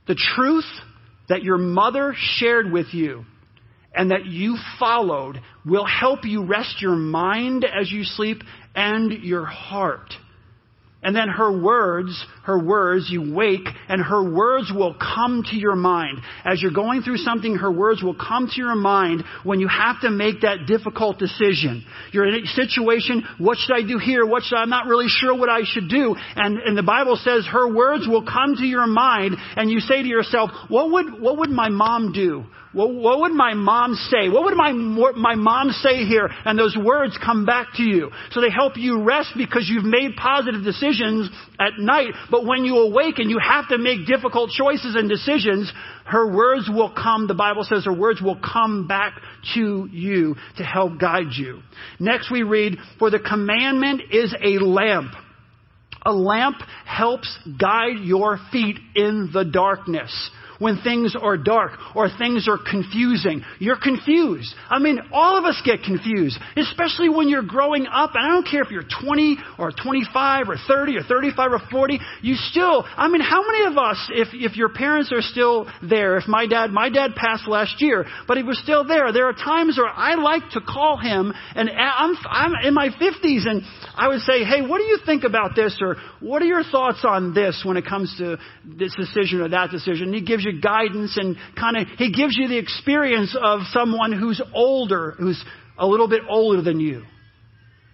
The 0.06 0.14
truth 0.36 0.68
that 1.30 1.42
your 1.42 1.58
mother 1.58 2.14
shared 2.16 2.72
with 2.72 2.94
you 2.94 3.26
and 3.92 4.12
that 4.12 4.28
you 4.28 4.56
followed 4.78 5.42
will 5.66 5.88
help 5.88 6.20
you 6.24 6.46
rest 6.46 6.80
your 6.80 6.96
mind 6.96 7.66
as 7.66 7.92
you 7.92 8.04
sleep 8.04 8.44
and 8.76 9.12
your 9.24 9.46
heart. 9.46 10.14
And 11.02 11.16
then 11.16 11.28
her 11.28 11.60
words, 11.60 12.24
her 12.44 12.64
words, 12.64 13.08
you 13.10 13.34
wake 13.34 13.68
and 13.88 14.02
her 14.02 14.24
words 14.24 14.72
will 14.74 14.96
come 14.96 15.44
to 15.52 15.56
your 15.56 15.76
mind. 15.76 16.20
As 16.44 16.62
you're 16.62 16.72
going 16.72 17.02
through 17.02 17.18
something, 17.18 17.56
her 17.56 17.72
words 17.72 18.02
will 18.02 18.16
come 18.16 18.48
to 18.48 18.58
your 18.58 18.76
mind 18.76 19.24
when 19.44 19.60
you 19.60 19.68
have 19.68 20.02
to 20.02 20.10
make 20.10 20.42
that 20.42 20.66
difficult 20.66 21.20
decision. 21.20 21.86
You're 22.12 22.28
in 22.28 22.44
a 22.44 22.48
situation, 22.48 23.24
what 23.38 23.58
should 23.58 23.76
I 23.76 23.88
do 23.88 23.98
here? 23.98 24.26
What 24.26 24.44
should 24.44 24.58
I, 24.58 24.62
I'm 24.62 24.70
not 24.70 24.88
really 24.88 25.08
sure 25.08 25.38
what 25.38 25.50
I 25.50 25.62
should 25.64 25.90
do. 25.90 26.16
And, 26.36 26.58
and 26.58 26.78
the 26.78 26.84
Bible 26.84 27.16
says 27.16 27.48
her 27.52 27.72
words 27.72 28.08
will 28.08 28.26
come 28.26 28.56
to 28.56 28.66
your 28.66 28.88
mind 28.88 29.36
and 29.56 29.70
you 29.70 29.80
say 29.80 30.02
to 30.02 30.08
yourself, 30.08 30.50
what 30.68 30.92
would, 30.92 31.22
what 31.22 31.38
would 31.38 31.50
my 31.50 31.70
mom 31.70 32.12
do? 32.12 32.46
What, 32.74 32.94
what 32.94 33.20
would 33.20 33.34
my 33.34 33.54
mom 33.54 33.96
say? 33.96 34.30
What 34.30 34.46
would 34.46 34.56
my, 34.56 34.72
my 34.72 35.36
mom 35.36 35.72
say 35.72 36.06
here? 36.06 36.30
And 36.46 36.58
those 36.58 36.78
words 36.82 37.18
come 37.24 37.46
back 37.46 37.68
to 37.76 37.84
you. 37.84 38.12
So 38.32 38.40
they 38.40 38.50
help 38.50 38.78
you 38.78 39.04
rest 39.04 39.32
because 39.36 39.70
you've 39.70 39.84
made 39.84 40.16
positive 40.16 40.64
decisions 40.64 41.30
at 41.60 41.74
night, 41.78 42.14
But 42.32 42.46
when 42.46 42.64
you 42.64 42.78
awaken, 42.78 43.30
you 43.30 43.40
have 43.40 43.68
to 43.68 43.78
make 43.78 44.08
difficult 44.08 44.52
choices 44.52 44.96
and 44.96 45.10
decisions. 45.10 45.72
Her 46.06 46.34
words 46.34 46.70
will 46.74 46.92
come, 46.92 47.28
the 47.28 47.34
Bible 47.34 47.64
says 47.64 47.86
her 47.86 47.94
words 47.94 48.22
will 48.22 48.40
come 48.40 48.88
back 48.88 49.14
to 49.54 49.88
you 49.92 50.36
to 50.58 50.64
help 50.64 50.98
guide 50.98 51.34
you. 51.36 51.62
Next 52.00 52.32
we 52.32 52.44
read, 52.44 52.78
for 52.98 53.10
the 53.10 53.20
commandment 53.20 54.02
is 54.12 54.34
a 54.42 54.64
lamp. 54.64 55.12
A 56.04 56.14
lamp 56.14 56.56
helps 56.86 57.38
guide 57.60 58.00
your 58.00 58.40
feet 58.52 58.80
in 58.96 59.30
the 59.32 59.44
darkness 59.44 60.32
when 60.62 60.78
things 60.84 61.16
are 61.20 61.38
dark 61.38 61.72
or 61.96 62.08
things 62.20 62.48
are 62.48 62.60
confusing. 62.60 63.42
You're 63.58 63.80
confused. 63.82 64.54
I 64.70 64.78
mean, 64.78 65.00
all 65.12 65.36
of 65.36 65.44
us 65.44 65.60
get 65.66 65.82
confused, 65.82 66.38
especially 66.56 67.10
when 67.10 67.30
you're 67.30 67.42
growing 67.42 67.88
up. 67.88 68.12
And 68.14 68.24
I 68.24 68.30
don't 68.30 68.48
care 68.48 68.62
if 68.62 68.70
you're 68.70 68.84
20 68.84 69.38
or 69.58 69.72
25 69.72 70.50
or 70.50 70.58
30 70.68 70.98
or 70.98 71.04
35 71.04 71.52
or 71.52 71.60
40, 71.72 72.00
you 72.22 72.36
still, 72.36 72.86
I 72.86 73.08
mean, 73.08 73.22
how 73.22 73.42
many 73.42 73.66
of 73.66 73.78
us, 73.80 73.98
if, 74.14 74.28
if 74.34 74.56
your 74.56 74.70
parents 74.70 75.12
are 75.12 75.24
still 75.24 75.68
there, 75.82 76.18
if 76.18 76.28
my 76.28 76.46
dad, 76.46 76.70
my 76.70 76.90
dad 76.90 77.16
passed 77.16 77.48
last 77.48 77.82
year, 77.82 78.06
but 78.28 78.38
he 78.38 78.44
was 78.44 78.60
still 78.60 78.84
there, 78.84 79.12
there 79.12 79.28
are 79.28 79.34
times 79.34 79.80
where 79.80 79.90
I 79.90 80.14
like 80.14 80.48
to 80.52 80.62
call 80.62 80.98
him 80.98 81.34
and 81.56 81.72
I'm, 81.72 82.16
I'm 82.30 82.54
in 82.64 82.76
my 82.76 82.90
50s 82.90 83.48
and 83.50 83.64
I 83.96 84.10
would 84.10 84.22
say, 84.22 84.44
hey, 84.44 84.62
what 84.62 84.78
do 84.78 84.84
you 84.84 85.00
think 85.08 85.24
about 85.24 85.56
this? 85.56 85.76
Or 85.82 85.98
what 86.20 86.44
are 86.44 86.46
your 86.46 86.64
thoughts 86.64 87.04
on 87.04 87.34
this 87.34 87.64
when 87.66 87.78
it 87.78 87.86
comes 87.86 88.14
to 88.20 88.38
this 88.64 88.96
decision 88.96 89.42
or 89.42 89.50
that 89.50 89.72
decision? 89.72 90.08
And 90.08 90.16
he 90.16 90.22
gives 90.22 90.44
you 90.44 90.51
you 90.52 90.62
guidance 90.62 91.18
and 91.18 91.38
kind 91.58 91.78
of, 91.78 91.88
he 91.98 92.12
gives 92.12 92.36
you 92.38 92.48
the 92.48 92.58
experience 92.58 93.36
of 93.40 93.62
someone 93.72 94.12
who's 94.12 94.42
older, 94.54 95.16
who's 95.18 95.44
a 95.78 95.88
little 95.88 96.08
bit 96.08 96.22
older 96.30 96.62
than 96.62 96.80
you. 96.80 97.04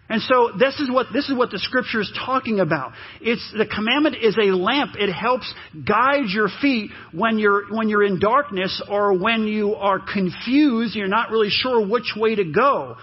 And 0.10 0.22
so 0.22 0.52
this 0.58 0.80
is 0.80 0.90
what 0.90 1.08
this 1.12 1.28
is 1.28 1.36
what 1.36 1.52
the 1.52 1.60
scripture 1.60 2.00
is 2.00 2.12
talking 2.26 2.62
about. 2.62 2.94
It's 3.20 3.46
the 3.58 3.66
commandment 3.66 4.16
is 4.22 4.38
a 4.38 4.56
lamp. 4.56 4.92
It 4.98 5.12
helps 5.12 5.54
guide 5.86 6.30
your 6.30 6.48
feet 6.62 6.92
when 7.12 7.40
you're 7.40 7.66
when 7.74 7.90
you're 7.90 8.06
in 8.06 8.20
darkness 8.20 8.82
or 8.90 9.18
when 9.18 9.48
you 9.48 9.76
are 9.76 10.00
confused, 10.00 10.96
you're 10.96 11.10
not 11.10 11.30
really 11.30 11.50
sure 11.50 11.86
which 11.86 12.14
way 12.16 12.36
to 12.36 12.46
go. 12.46 12.96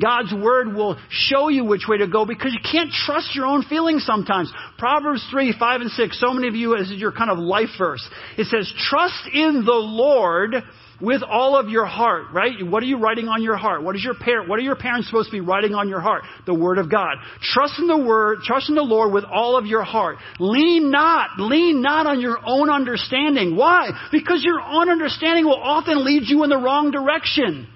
God's 0.00 0.32
word 0.32 0.74
will 0.74 0.98
show 1.10 1.48
you 1.48 1.64
which 1.64 1.86
way 1.88 1.98
to 1.98 2.08
go 2.08 2.24
because 2.24 2.52
you 2.52 2.60
can't 2.70 2.90
trust 2.90 3.34
your 3.34 3.46
own 3.46 3.62
feelings 3.62 4.04
sometimes. 4.04 4.52
Proverbs 4.78 5.26
3, 5.30 5.54
5, 5.58 5.80
and 5.82 5.90
6, 5.90 6.20
so 6.20 6.32
many 6.32 6.48
of 6.48 6.54
you, 6.54 6.76
this 6.78 6.90
is 6.90 6.98
your 6.98 7.12
kind 7.12 7.30
of 7.30 7.38
life 7.38 7.68
verse. 7.78 8.06
It 8.38 8.46
says, 8.46 8.72
trust 8.88 9.28
in 9.32 9.64
the 9.64 9.72
Lord 9.72 10.54
with 11.00 11.22
all 11.22 11.58
of 11.58 11.68
your 11.68 11.84
heart, 11.84 12.26
right? 12.32 12.64
What 12.64 12.82
are 12.82 12.86
you 12.86 12.98
writing 12.98 13.26
on 13.26 13.42
your 13.42 13.56
heart? 13.56 13.82
What 13.82 13.96
is 13.96 14.04
your 14.04 14.14
parent, 14.14 14.48
what 14.48 14.58
are 14.60 14.62
your 14.62 14.76
parents 14.76 15.08
supposed 15.08 15.30
to 15.30 15.32
be 15.32 15.40
writing 15.40 15.74
on 15.74 15.88
your 15.88 16.00
heart? 16.00 16.22
The 16.46 16.54
Word 16.54 16.78
of 16.78 16.90
God. 16.90 17.16
Trust 17.42 17.74
in 17.78 17.88
the 17.88 17.98
Word, 17.98 18.38
trust 18.44 18.68
in 18.68 18.76
the 18.76 18.82
Lord 18.82 19.12
with 19.12 19.24
all 19.24 19.58
of 19.58 19.66
your 19.66 19.82
heart. 19.82 20.18
Lean 20.38 20.90
not, 20.90 21.38
lean 21.38 21.82
not 21.82 22.06
on 22.06 22.20
your 22.20 22.38
own 22.46 22.70
understanding. 22.70 23.56
Why? 23.56 23.90
Because 24.12 24.44
your 24.44 24.60
own 24.60 24.88
understanding 24.88 25.44
will 25.44 25.60
often 25.60 26.04
lead 26.04 26.22
you 26.26 26.44
in 26.44 26.50
the 26.50 26.58
wrong 26.58 26.92
direction. 26.92 27.66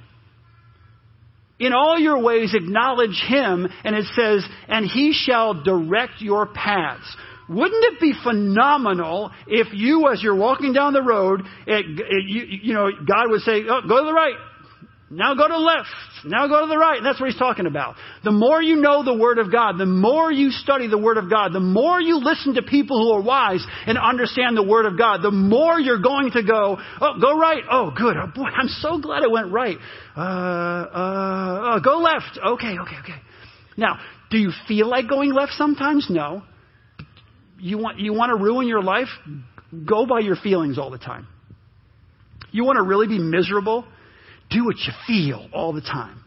In 1.59 1.73
all 1.73 1.99
your 1.99 2.23
ways 2.23 2.55
acknowledge 2.55 3.23
him, 3.27 3.67
and 3.85 3.97
it 3.97 4.05
says, 4.15 4.47
and 4.69 4.85
he 4.85 5.13
shall 5.13 5.63
direct 5.63 6.21
your 6.21 6.47
paths. 6.47 7.17
Wouldn't 7.49 7.85
it 7.85 8.01
be 8.01 8.13
phenomenal 8.23 9.31
if 9.47 9.69
you, 9.73 10.09
as 10.13 10.23
you're 10.23 10.37
walking 10.37 10.73
down 10.73 10.93
the 10.93 11.03
road, 11.03 11.43
it, 11.67 11.87
it, 11.87 12.25
you, 12.27 12.43
you 12.63 12.75
know, 12.75 12.91
God 12.91 13.31
would 13.31 13.43
say, 13.43 13.63
oh, 13.69 13.81
go 13.89 14.01
to 14.01 14.05
the 14.05 14.13
right, 14.13 14.35
now 15.09 15.35
go 15.35 15.47
to 15.47 15.55
the 15.55 15.61
left. 15.61 15.89
Now 16.25 16.49
go 16.49 16.63
to 16.63 16.67
the 16.67 16.77
right. 16.77 16.97
And 16.97 17.07
that's 17.07 17.21
what 17.21 17.31
he's 17.31 17.39
talking 17.39 17.67
about. 17.67 17.95
The 18.25 18.33
more 18.33 18.61
you 18.61 18.77
know 18.77 19.05
the 19.05 19.15
Word 19.15 19.39
of 19.39 19.53
God, 19.53 19.79
the 19.79 19.87
more 19.87 20.33
you 20.33 20.51
study 20.51 20.89
the 20.89 20.99
Word 20.99 21.17
of 21.17 21.31
God, 21.31 21.53
the 21.53 21.61
more 21.61 22.01
you 22.01 22.19
listen 22.19 22.55
to 22.55 22.63
people 22.63 22.99
who 22.99 23.13
are 23.13 23.23
wise 23.23 23.65
and 23.87 23.99
understand 23.99 24.57
the 24.57 24.65
Word 24.65 24.85
of 24.85 24.99
God, 24.99 25.23
the 25.23 25.31
more 25.31 25.79
you're 25.79 26.03
going 26.03 26.33
to 26.33 26.43
go, 26.43 26.79
oh, 27.01 27.21
go 27.21 27.39
right. 27.39 27.63
Oh, 27.71 27.93
good. 27.97 28.17
Oh, 28.17 28.27
boy, 28.35 28.49
I'm 28.49 28.67
so 28.67 28.99
glad 28.99 29.23
I 29.23 29.29
went 29.29 29.53
right. 29.53 29.77
Uh, 30.17 30.21
uh, 30.21 31.77
uh, 31.77 31.79
go 31.79 31.99
left. 31.99 32.39
Okay, 32.45 32.77
okay, 32.77 32.97
okay. 33.05 33.21
Now, 33.77 34.01
do 34.31 34.39
you 34.39 34.51
feel 34.67 34.89
like 34.89 35.09
going 35.09 35.33
left 35.33 35.53
sometimes? 35.53 36.09
No. 36.11 36.43
You 37.61 37.79
want, 37.79 38.01
you 38.01 38.13
want 38.13 38.37
to 38.37 38.43
ruin 38.43 38.67
your 38.67 38.83
life? 38.83 39.09
Go 39.85 40.05
by 40.05 40.19
your 40.19 40.37
feelings 40.37 40.79
all 40.79 40.91
the 40.91 40.99
time. 40.99 41.29
You 42.51 42.65
want 42.65 42.77
to 42.79 42.83
really 42.83 43.07
be 43.07 43.21
miserable? 43.21 43.85
Do 44.51 44.65
what 44.65 44.77
you 44.79 44.93
feel 45.07 45.49
all 45.53 45.73
the 45.73 45.81
time. 45.81 46.23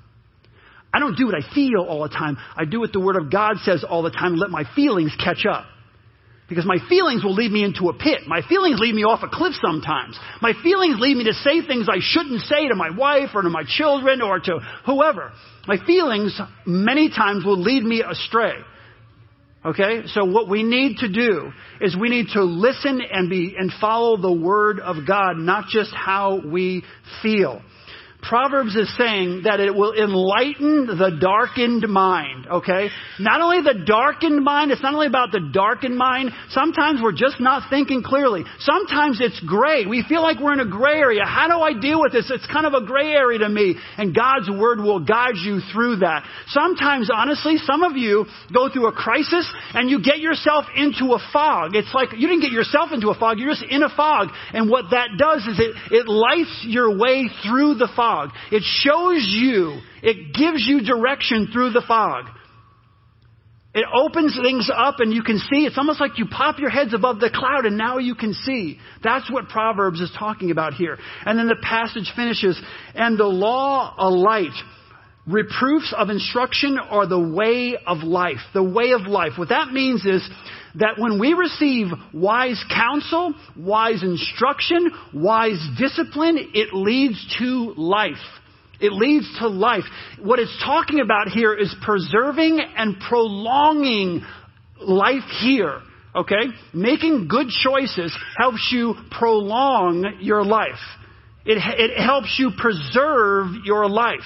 I 0.94 1.00
don't 1.00 1.16
do 1.16 1.28
what 1.28 1.36
I 1.36 1.54
feel 1.54 1.86
all 1.88 2.04
the 2.04 2.10
time. 2.10 2.38
I 2.56 2.66
do 2.66 2.80
what 2.80 2.92
the 2.92 3.00
Word 3.00 3.16
of 3.16 3.32
God 3.32 3.58
says 3.64 3.86
all 3.88 4.02
the 4.02 4.10
time 4.10 4.36
let 4.36 4.50
my 4.50 4.64
feelings 4.76 5.16
catch 5.24 5.46
up. 5.50 5.66
Because 6.48 6.66
my 6.66 6.78
feelings 6.90 7.24
will 7.24 7.36
lead 7.36 7.52
me 7.52 7.64
into 7.64 7.90
a 7.90 7.94
pit. 7.94 8.22
My 8.26 8.42
feelings 8.42 8.80
lead 8.80 8.96
me 8.96 9.04
off 9.04 9.22
a 9.22 9.30
cliff 9.30 9.54
sometimes. 9.62 10.18
My 10.42 10.54
feelings 10.64 10.96
lead 11.00 11.16
me 11.16 11.26
to 11.26 11.34
say 11.34 11.62
things 11.62 11.88
I 11.88 12.00
shouldn't 12.02 12.42
say 12.42 12.68
to 12.68 12.76
my 12.76 12.90
wife 12.90 13.30
or 13.36 13.44
to 13.44 13.50
my 13.50 13.64
children 13.68 14.24
or 14.24 14.40
to 14.40 14.60
whoever. 14.84 15.32
My 15.68 15.78
feelings 15.86 16.40
many 16.66 17.10
times 17.10 17.46
will 17.46 17.62
lead 17.62 17.84
me 17.84 18.02
astray. 18.02 18.56
Okay? 19.64 20.08
So 20.08 20.26
what 20.26 20.50
we 20.50 20.64
need 20.64 20.98
to 20.98 21.10
do 21.12 21.52
is 21.82 21.96
we 21.96 22.10
need 22.10 22.30
to 22.34 22.44
listen 22.44 23.00
and 23.00 23.30
be, 23.30 23.56
and 23.56 23.72
follow 23.80 24.18
the 24.18 24.34
Word 24.34 24.80
of 24.80 25.06
God, 25.06 25.38
not 25.38 25.68
just 25.68 25.94
how 25.94 26.42
we 26.44 26.84
feel. 27.22 27.62
Proverbs 28.22 28.76
is 28.76 28.92
saying 28.98 29.44
that 29.46 29.62
it 29.62 29.74
will 29.74 29.94
enlighten 29.94 30.88
the 30.88 31.18
darkened 31.22 31.88
mind, 31.88 32.48
okay? 32.48 32.90
Not 33.18 33.40
only 33.40 33.62
the 33.62 33.86
darkened 33.86 34.44
mind, 34.44 34.72
it's 34.72 34.84
not 34.84 34.94
only 34.94 35.08
about 35.08 35.32
the 35.32 35.50
darkened 35.54 35.98
mind. 35.98 36.32
Sometimes 36.50 37.00
we're 37.02 37.14
just 37.14 37.40
not 37.40 37.70
thinking 37.70 38.04
clearly. 38.04 38.44
Sometimes 38.60 39.20
it's 39.22 39.40
gray. 39.48 39.86
We 39.86 40.04
feel 40.08 40.22
like 40.22 40.40
we're 40.40 40.52
in 40.52 40.60
a 40.60 40.68
gray 40.70 41.00
area. 41.00 41.24
How 41.26 41.48
do 41.48 41.62
I 41.64 41.80
deal 41.80 42.02
with 42.02 42.12
this? 42.12 42.30
It's 42.30 42.46
kind 42.48 42.66
of 42.66 42.74
a 42.74 42.86
gray 42.86 43.14
area 43.14 43.40
to 43.40 43.50
me. 43.50 43.76
And 43.98 44.14
God's 44.14 44.50
Word 44.50 44.80
will 44.80 45.00
guide 45.00 45.38
you 45.38 45.62
through 45.72 45.98
that. 45.98 46.28
Sometimes, 46.48 47.10
honestly, 47.14 47.56
some 47.58 47.84
of 47.84 47.96
you 47.96 48.26
go 48.54 48.70
through 48.70 48.88
a 48.88 48.92
crisis 48.92 49.50
and 49.74 49.90
you 49.90 50.04
get 50.04 50.20
yourself 50.20 50.66
into 50.76 51.14
a 51.14 51.20
fog. 51.32 51.74
It's 51.74 51.94
like 51.94 52.10
you 52.18 52.28
didn't 52.28 52.42
get 52.42 52.52
yourself 52.52 52.92
into 52.92 53.10
a 53.10 53.16
fog, 53.16 53.40
you're 53.40 53.52
just 53.52 53.64
in 53.64 53.82
a 53.82 53.90
fog. 53.90 54.28
And 54.52 54.70
what 54.70 54.92
that 54.92 55.12
does 55.18 55.48
is 55.48 55.58
it, 55.58 55.76
it 55.92 56.08
lights 56.08 56.66
your 56.68 56.98
way 56.98 57.30
through 57.44 57.76
the 57.76 57.88
fog 57.96 58.09
fog. 58.10 58.30
It 58.52 58.64
shows 58.64 59.28
you, 59.30 59.80
it 60.02 60.34
gives 60.34 60.66
you 60.66 60.82
direction 60.82 61.50
through 61.52 61.72
the 61.72 61.84
fog. 61.88 62.26
It 63.72 63.86
opens 63.94 64.38
things 64.42 64.70
up 64.76 64.96
and 65.00 65.14
you 65.14 65.22
can 65.22 65.38
see. 65.38 65.66
It's 65.66 65.78
almost 65.78 66.02
like 66.02 66.18
you 66.18 66.26
pop 66.26 66.58
your 66.58 66.72
heads 66.72 66.94
above 66.94 67.20
the 67.20 67.30
cloud 67.30 67.66
and 67.66 67.78
now 67.78 68.00
you 68.00 68.16
can 68.16 68.34
see. 68.34 68.80
That's 69.04 69.30
what 69.32 69.48
Proverbs 69.48 70.02
is 70.02 70.12
talking 70.18 70.50
about 70.50 70.74
here. 70.74 70.98
And 71.24 71.38
then 71.38 71.48
the 71.48 71.56
passage 71.62 72.12
finishes, 72.16 72.60
and 72.96 73.18
the 73.18 73.26
law 73.26 73.94
a 73.98 74.10
light. 74.10 74.58
Reproofs 75.28 75.94
of 75.96 76.10
instruction 76.10 76.80
are 76.80 77.06
the 77.06 77.20
way 77.20 77.78
of 77.86 78.00
life. 78.00 78.40
The 78.56 78.64
way 78.64 78.94
of 78.94 79.02
life. 79.02 79.34
What 79.38 79.50
that 79.50 79.72
means 79.72 80.04
is 80.04 80.28
that 80.76 80.98
when 80.98 81.20
we 81.20 81.34
receive 81.34 81.88
wise 82.14 82.64
counsel, 82.74 83.34
wise 83.58 84.04
instruction, 84.04 84.92
wise 85.14 85.66
discipline, 85.78 86.52
it 86.54 86.74
leads 86.74 87.36
to 87.40 87.74
life. 87.76 88.18
It 88.80 88.94
leads 88.94 89.28
to 89.40 89.48
life. 89.48 89.84
What 90.22 90.40
it's 90.40 90.58
talking 90.64 91.00
about 91.00 91.28
here 91.28 91.54
is 91.54 91.74
preserving 91.82 92.60
and 92.60 92.98
prolonging 93.00 94.22
life 94.80 95.28
here. 95.42 95.82
Okay? 96.16 96.48
Making 96.74 97.28
good 97.28 97.48
choices 97.50 98.16
helps 98.38 98.70
you 98.72 98.96
prolong 99.12 100.20
your 100.22 100.44
life. 100.44 100.80
It, 101.46 101.58
it 101.58 102.02
helps 102.02 102.36
you 102.38 102.52
preserve 102.58 103.48
your 103.66 103.90
life. 103.90 104.20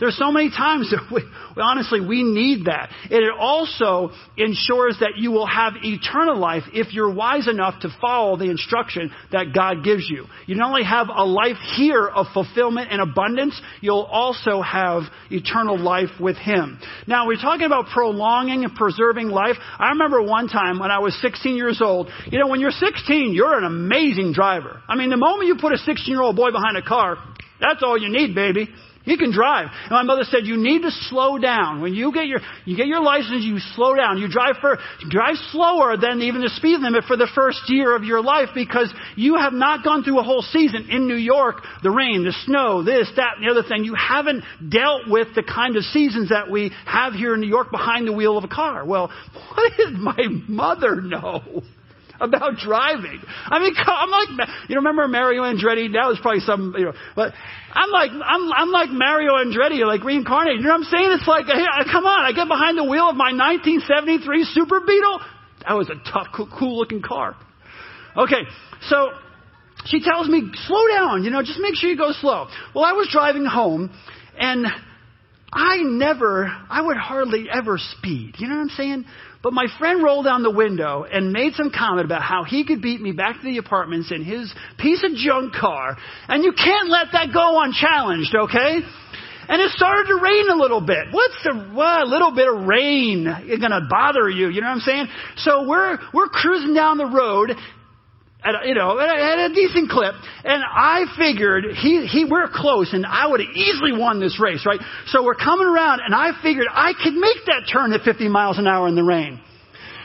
There's 0.00 0.16
so 0.16 0.32
many 0.32 0.50
times 0.50 0.90
that 0.90 1.10
we, 1.12 1.22
honestly, 1.56 2.00
we 2.00 2.22
need 2.22 2.66
that. 2.66 2.90
And 3.04 3.24
it 3.24 3.32
also 3.38 4.10
ensures 4.36 4.96
that 5.00 5.16
you 5.16 5.30
will 5.30 5.46
have 5.46 5.74
eternal 5.82 6.36
life 6.36 6.64
if 6.72 6.92
you're 6.92 7.12
wise 7.12 7.48
enough 7.48 7.80
to 7.82 7.88
follow 8.00 8.36
the 8.36 8.50
instruction 8.50 9.12
that 9.32 9.54
God 9.54 9.84
gives 9.84 10.08
you. 10.08 10.26
You 10.46 10.56
not 10.56 10.68
only 10.68 10.84
have 10.84 11.08
a 11.14 11.24
life 11.24 11.56
here 11.76 12.06
of 12.06 12.26
fulfillment 12.34 12.88
and 12.90 13.00
abundance, 13.00 13.60
you'll 13.80 14.08
also 14.10 14.62
have 14.62 15.04
eternal 15.30 15.78
life 15.78 16.10
with 16.20 16.36
Him. 16.36 16.80
Now, 17.06 17.26
we're 17.26 17.40
talking 17.40 17.66
about 17.66 17.86
prolonging 17.86 18.64
and 18.64 18.74
preserving 18.74 19.28
life. 19.28 19.56
I 19.78 19.90
remember 19.90 20.22
one 20.22 20.48
time 20.48 20.78
when 20.78 20.90
I 20.90 20.98
was 20.98 21.18
16 21.20 21.56
years 21.56 21.80
old, 21.80 22.10
you 22.26 22.38
know, 22.38 22.48
when 22.48 22.60
you're 22.60 22.70
16, 22.70 23.32
you're 23.32 23.56
an 23.56 23.64
amazing 23.64 24.32
driver. 24.32 24.80
I 24.88 24.96
mean, 24.96 25.10
the 25.10 25.16
moment 25.16 25.48
you 25.48 25.56
put 25.60 25.72
a 25.72 25.78
16 25.78 26.12
year 26.12 26.22
old 26.22 26.36
boy 26.36 26.50
behind 26.50 26.76
a 26.76 26.82
car, 26.82 27.16
that's 27.60 27.82
all 27.82 27.96
you 27.96 28.08
need, 28.08 28.34
baby. 28.34 28.68
He 29.04 29.18
can 29.18 29.32
drive. 29.32 29.68
And 29.82 29.90
my 29.90 30.02
mother 30.02 30.24
said, 30.24 30.46
you 30.46 30.56
need 30.56 30.80
to 30.80 30.90
slow 30.90 31.36
down. 31.36 31.82
When 31.82 31.92
you 31.92 32.10
get 32.10 32.26
your, 32.26 32.40
you 32.64 32.74
get 32.74 32.86
your 32.86 33.02
license, 33.02 33.44
you 33.44 33.58
slow 33.74 33.94
down. 33.94 34.16
You 34.16 34.28
drive 34.28 34.56
for, 34.62 34.78
drive 35.10 35.36
slower 35.52 35.98
than 35.98 36.22
even 36.22 36.40
the 36.40 36.48
speed 36.48 36.80
limit 36.80 37.04
for 37.04 37.16
the 37.16 37.28
first 37.34 37.60
year 37.68 37.94
of 37.94 38.04
your 38.04 38.22
life 38.22 38.48
because 38.54 38.92
you 39.14 39.36
have 39.36 39.52
not 39.52 39.84
gone 39.84 40.04
through 40.04 40.20
a 40.20 40.22
whole 40.22 40.40
season 40.40 40.88
in 40.90 41.06
New 41.06 41.16
York, 41.16 41.56
the 41.82 41.90
rain, 41.90 42.24
the 42.24 42.34
snow, 42.46 42.82
this, 42.82 43.10
that, 43.16 43.36
and 43.36 43.46
the 43.46 43.50
other 43.50 43.68
thing. 43.68 43.84
You 43.84 43.94
haven't 43.94 44.42
dealt 44.70 45.02
with 45.06 45.28
the 45.34 45.42
kind 45.42 45.76
of 45.76 45.84
seasons 45.84 46.30
that 46.30 46.50
we 46.50 46.72
have 46.86 47.12
here 47.12 47.34
in 47.34 47.40
New 47.40 47.48
York 47.48 47.70
behind 47.70 48.08
the 48.08 48.12
wheel 48.12 48.38
of 48.38 48.44
a 48.44 48.48
car. 48.48 48.86
Well, 48.86 49.12
what 49.50 49.72
did 49.76 49.92
my 49.92 50.24
mother 50.48 51.02
know? 51.02 51.62
About 52.20 52.56
driving. 52.56 53.20
I 53.26 53.58
mean, 53.58 53.74
I'm 53.76 54.10
like, 54.10 54.48
you 54.68 54.76
remember 54.76 55.08
Mario 55.08 55.42
Andretti? 55.42 55.92
That 55.92 56.06
was 56.06 56.18
probably 56.22 56.40
some, 56.40 56.74
you 56.78 56.86
know, 56.86 56.92
but 57.16 57.32
I'm 57.72 57.90
like, 57.90 58.10
I'm, 58.10 58.52
I'm 58.52 58.70
like 58.70 58.90
Mario 58.90 59.32
Andretti, 59.32 59.84
like 59.84 60.04
reincarnated. 60.04 60.60
You 60.60 60.66
know 60.66 60.78
what 60.78 60.86
I'm 60.86 60.90
saying? 60.90 61.10
It's 61.18 61.28
like, 61.28 61.46
hey, 61.46 61.66
come 61.90 62.06
on, 62.06 62.24
I 62.24 62.32
get 62.32 62.48
behind 62.48 62.78
the 62.78 62.84
wheel 62.84 63.10
of 63.10 63.16
my 63.16 63.32
1973 63.34 64.44
Super 64.54 64.80
Beetle. 64.80 65.20
That 65.66 65.74
was 65.74 65.90
a 65.90 65.98
tough, 66.10 66.28
cool 66.34 66.78
looking 66.78 67.02
car. 67.02 67.36
Okay, 68.16 68.46
so 68.88 69.10
she 69.86 70.00
tells 70.00 70.28
me, 70.28 70.50
slow 70.66 70.86
down, 70.88 71.24
you 71.24 71.30
know, 71.30 71.42
just 71.42 71.58
make 71.58 71.74
sure 71.74 71.90
you 71.90 71.96
go 71.96 72.12
slow. 72.12 72.46
Well, 72.74 72.84
I 72.84 72.92
was 72.92 73.08
driving 73.10 73.44
home 73.44 73.90
and 74.38 74.66
I 75.52 75.78
never, 75.82 76.46
I 76.68 76.82
would 76.82 76.96
hardly 76.96 77.46
ever 77.52 77.78
speed. 77.78 78.34
You 78.38 78.48
know 78.48 78.56
what 78.56 78.62
I'm 78.62 78.68
saying? 78.70 79.04
But 79.44 79.52
my 79.52 79.66
friend 79.78 80.02
rolled 80.02 80.24
down 80.24 80.42
the 80.42 80.50
window 80.50 81.04
and 81.04 81.30
made 81.30 81.52
some 81.52 81.70
comment 81.70 82.06
about 82.06 82.22
how 82.22 82.44
he 82.44 82.64
could 82.64 82.80
beat 82.80 82.98
me 82.98 83.12
back 83.12 83.36
to 83.36 83.44
the 83.44 83.58
apartments 83.58 84.10
in 84.10 84.24
his 84.24 84.50
piece 84.78 85.04
of 85.04 85.14
junk 85.14 85.52
car. 85.52 85.98
And 86.28 86.42
you 86.42 86.54
can't 86.54 86.88
let 86.88 87.08
that 87.12 87.28
go 87.30 87.60
unchallenged, 87.62 88.34
okay? 88.34 88.80
And 89.46 89.60
it 89.60 89.70
started 89.72 90.08
to 90.08 90.18
rain 90.22 90.48
a 90.48 90.56
little 90.56 90.80
bit. 90.80 91.08
What's 91.10 91.36
the, 91.44 91.72
well, 91.76 92.04
a 92.04 92.08
little 92.08 92.34
bit 92.34 92.48
of 92.48 92.64
rain 92.64 93.24
gonna 93.60 93.86
bother 93.90 94.30
you? 94.30 94.48
You 94.48 94.62
know 94.62 94.68
what 94.68 94.76
I'm 94.76 94.80
saying? 94.80 95.08
So 95.36 95.68
we're, 95.68 95.98
we're 96.14 96.28
cruising 96.28 96.72
down 96.72 96.96
the 96.96 97.06
road 97.06 97.54
at 98.44 98.54
a, 98.54 98.68
you 98.68 98.74
know, 98.74 99.00
at 99.00 99.50
a, 99.50 99.54
decent 99.54 99.90
clip. 99.90 100.14
And 100.44 100.62
I 100.62 101.06
figured 101.16 101.64
he, 101.76 102.06
he, 102.06 102.24
we're 102.24 102.48
close 102.52 102.92
and 102.92 103.06
I 103.06 103.26
would 103.26 103.40
have 103.40 103.56
easily 103.56 103.92
won 103.92 104.20
this 104.20 104.38
race, 104.38 104.64
right? 104.66 104.80
So 105.06 105.24
we're 105.24 105.34
coming 105.34 105.66
around 105.66 106.00
and 106.04 106.14
I 106.14 106.32
figured 106.42 106.66
I 106.70 106.92
could 106.92 107.14
make 107.14 107.38
that 107.46 107.64
turn 107.72 107.92
at 107.92 108.02
50 108.02 108.28
miles 108.28 108.58
an 108.58 108.66
hour 108.66 108.86
in 108.86 108.94
the 108.94 109.02
rain. 109.02 109.40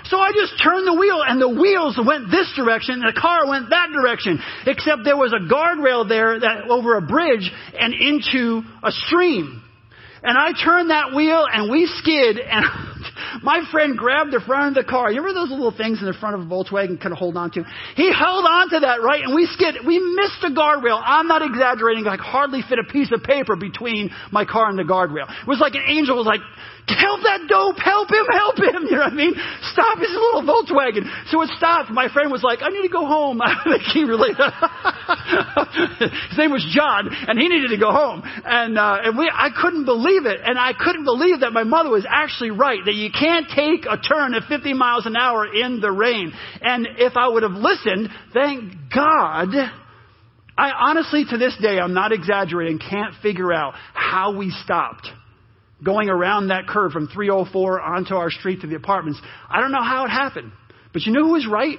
So 0.06 0.18
I 0.18 0.32
just 0.32 0.62
turned 0.64 0.88
the 0.88 0.94
wheel 0.94 1.22
and 1.22 1.40
the 1.40 1.50
wheels 1.50 2.00
went 2.04 2.32
this 2.32 2.52
direction 2.56 2.96
and 2.96 3.16
the 3.16 3.20
car 3.20 3.48
went 3.48 3.70
that 3.70 3.90
direction. 3.94 4.40
Except 4.66 5.02
there 5.04 5.18
was 5.18 5.34
a 5.34 5.44
guardrail 5.52 6.08
there 6.08 6.40
that 6.40 6.70
over 6.70 6.96
a 6.98 7.02
bridge 7.02 7.52
and 7.78 7.94
into 7.94 8.64
a 8.82 8.92
stream. 8.92 9.62
And 10.24 10.38
I 10.38 10.52
turned 10.52 10.90
that 10.90 11.14
wheel 11.14 11.46
and 11.52 11.70
we 11.70 11.86
skid 12.00 12.40
and 12.40 12.66
my 13.44 13.64
friend 13.72 13.98
grabbed 13.98 14.32
the 14.32 14.42
front 14.46 14.78
of 14.78 14.84
the 14.86 14.90
car. 14.90 15.12
You 15.12 15.22
remember 15.22 15.42
those 15.42 15.52
little 15.52 15.76
things 15.76 16.00
in 16.00 16.08
the 16.08 16.14
front 16.14 16.36
of 16.36 16.42
a 16.42 16.46
Volkswagen 16.46 17.00
kind 17.00 17.12
of 17.12 17.18
hold 17.18 17.38
on 17.38 17.52
to? 17.52 17.64
He 17.96 18.12
held 18.12 18.46
on 18.46 18.70
to 18.70 18.80
that, 18.82 19.02
right? 19.02 19.24
And 19.24 19.36
we 19.36 19.46
skid. 19.48 19.86
We 19.86 20.00
missed 20.00 20.42
the 20.42 20.50
guardrail. 20.50 21.02
I'm 21.04 21.28
not 21.28 21.42
exaggerating. 21.42 22.08
I 22.08 22.18
hardly 22.18 22.62
fit 22.68 22.80
a 22.80 22.92
piece 22.92 23.12
of 23.12 23.24
paper 23.24 23.56
between 23.56 24.10
my 24.32 24.46
car 24.46 24.70
and 24.70 24.78
the 24.78 24.84
guardrail. 24.84 25.30
It 25.30 25.48
was 25.48 25.60
like 25.60 25.76
an 25.76 25.84
angel 25.88 26.18
was 26.18 26.28
like, 26.28 26.42
help 26.98 27.22
that 27.24 27.46
dope, 27.48 27.78
help 27.78 28.10
him, 28.10 28.26
help 28.32 28.58
him. 28.58 28.68
You 28.90 28.96
know 28.96 29.04
what 29.06 29.14
I 29.14 29.16
mean? 29.16 29.36
Stop 29.72 30.00
his 30.00 30.10
little 30.10 30.42
Volkswagen. 30.42 31.06
So 31.30 31.42
it 31.44 31.50
stopped. 31.58 31.92
My 31.92 32.12
friend 32.12 32.32
was 32.32 32.42
like, 32.42 32.60
I 32.62 32.70
need 32.70 32.82
to 32.82 32.90
go 32.90 33.06
home. 33.06 33.40
I 33.42 33.54
think 33.64 33.84
he 33.94 34.04
really, 34.04 34.34
his 36.30 36.38
name 36.38 36.50
was 36.50 36.66
John 36.74 37.10
and 37.10 37.38
he 37.38 37.48
needed 37.48 37.70
to 37.70 37.78
go 37.78 37.92
home. 37.92 38.24
And, 38.26 38.78
uh, 38.78 38.98
and 39.04 39.18
we, 39.18 39.30
I 39.32 39.50
couldn't 39.54 39.86
believe 39.86 40.26
it. 40.26 40.42
And 40.44 40.58
I 40.58 40.74
couldn't 40.74 41.04
believe 41.04 41.42
that 41.42 41.54
my 41.54 41.64
mother 41.64 41.90
was 41.90 42.06
actually 42.10 42.52
right, 42.52 42.80
that 42.84 42.96
you 42.96 43.12
can't 43.12 43.46
take 43.54 43.86
a 43.86 43.98
turn 43.98 44.34
at 44.34 44.44
50 44.50 44.74
miles 44.74 45.06
an 45.06 45.16
hour 45.16 45.46
in 45.46 45.82
the 45.82 45.92
rain. 45.92 46.34
And 46.62 46.88
if 46.98 47.16
I 47.16 47.28
would 47.28 47.44
have 47.44 47.54
listened, 47.54 48.10
thank 48.34 48.74
God, 48.94 49.54
I 50.58 50.72
honestly 50.72 51.26
to 51.30 51.38
this 51.38 51.56
day, 51.62 51.78
I'm 51.80 51.94
not 51.94 52.12
exaggerating, 52.12 52.80
can't 52.80 53.14
figure 53.22 53.54
out 53.54 53.76
how 53.94 54.36
we 54.36 54.50
stopped 54.50 55.10
going 55.84 56.10
around 56.10 56.50
that 56.50 56.68
curve 56.68 56.92
from 56.92 57.08
304 57.08 57.82
onto 57.82 58.16
our 58.16 58.30
street 58.32 58.62
to 58.62 58.68
the 58.68 58.76
apartments. 58.76 59.20
I 59.50 59.62
don't 59.62 59.72
know 59.72 59.84
how 59.84 60.06
it 60.06 60.10
happened. 60.10 60.52
But 60.94 61.04
you 61.04 61.14
know 61.14 61.24
who 61.24 61.34
was 61.34 61.48
right? 61.50 61.78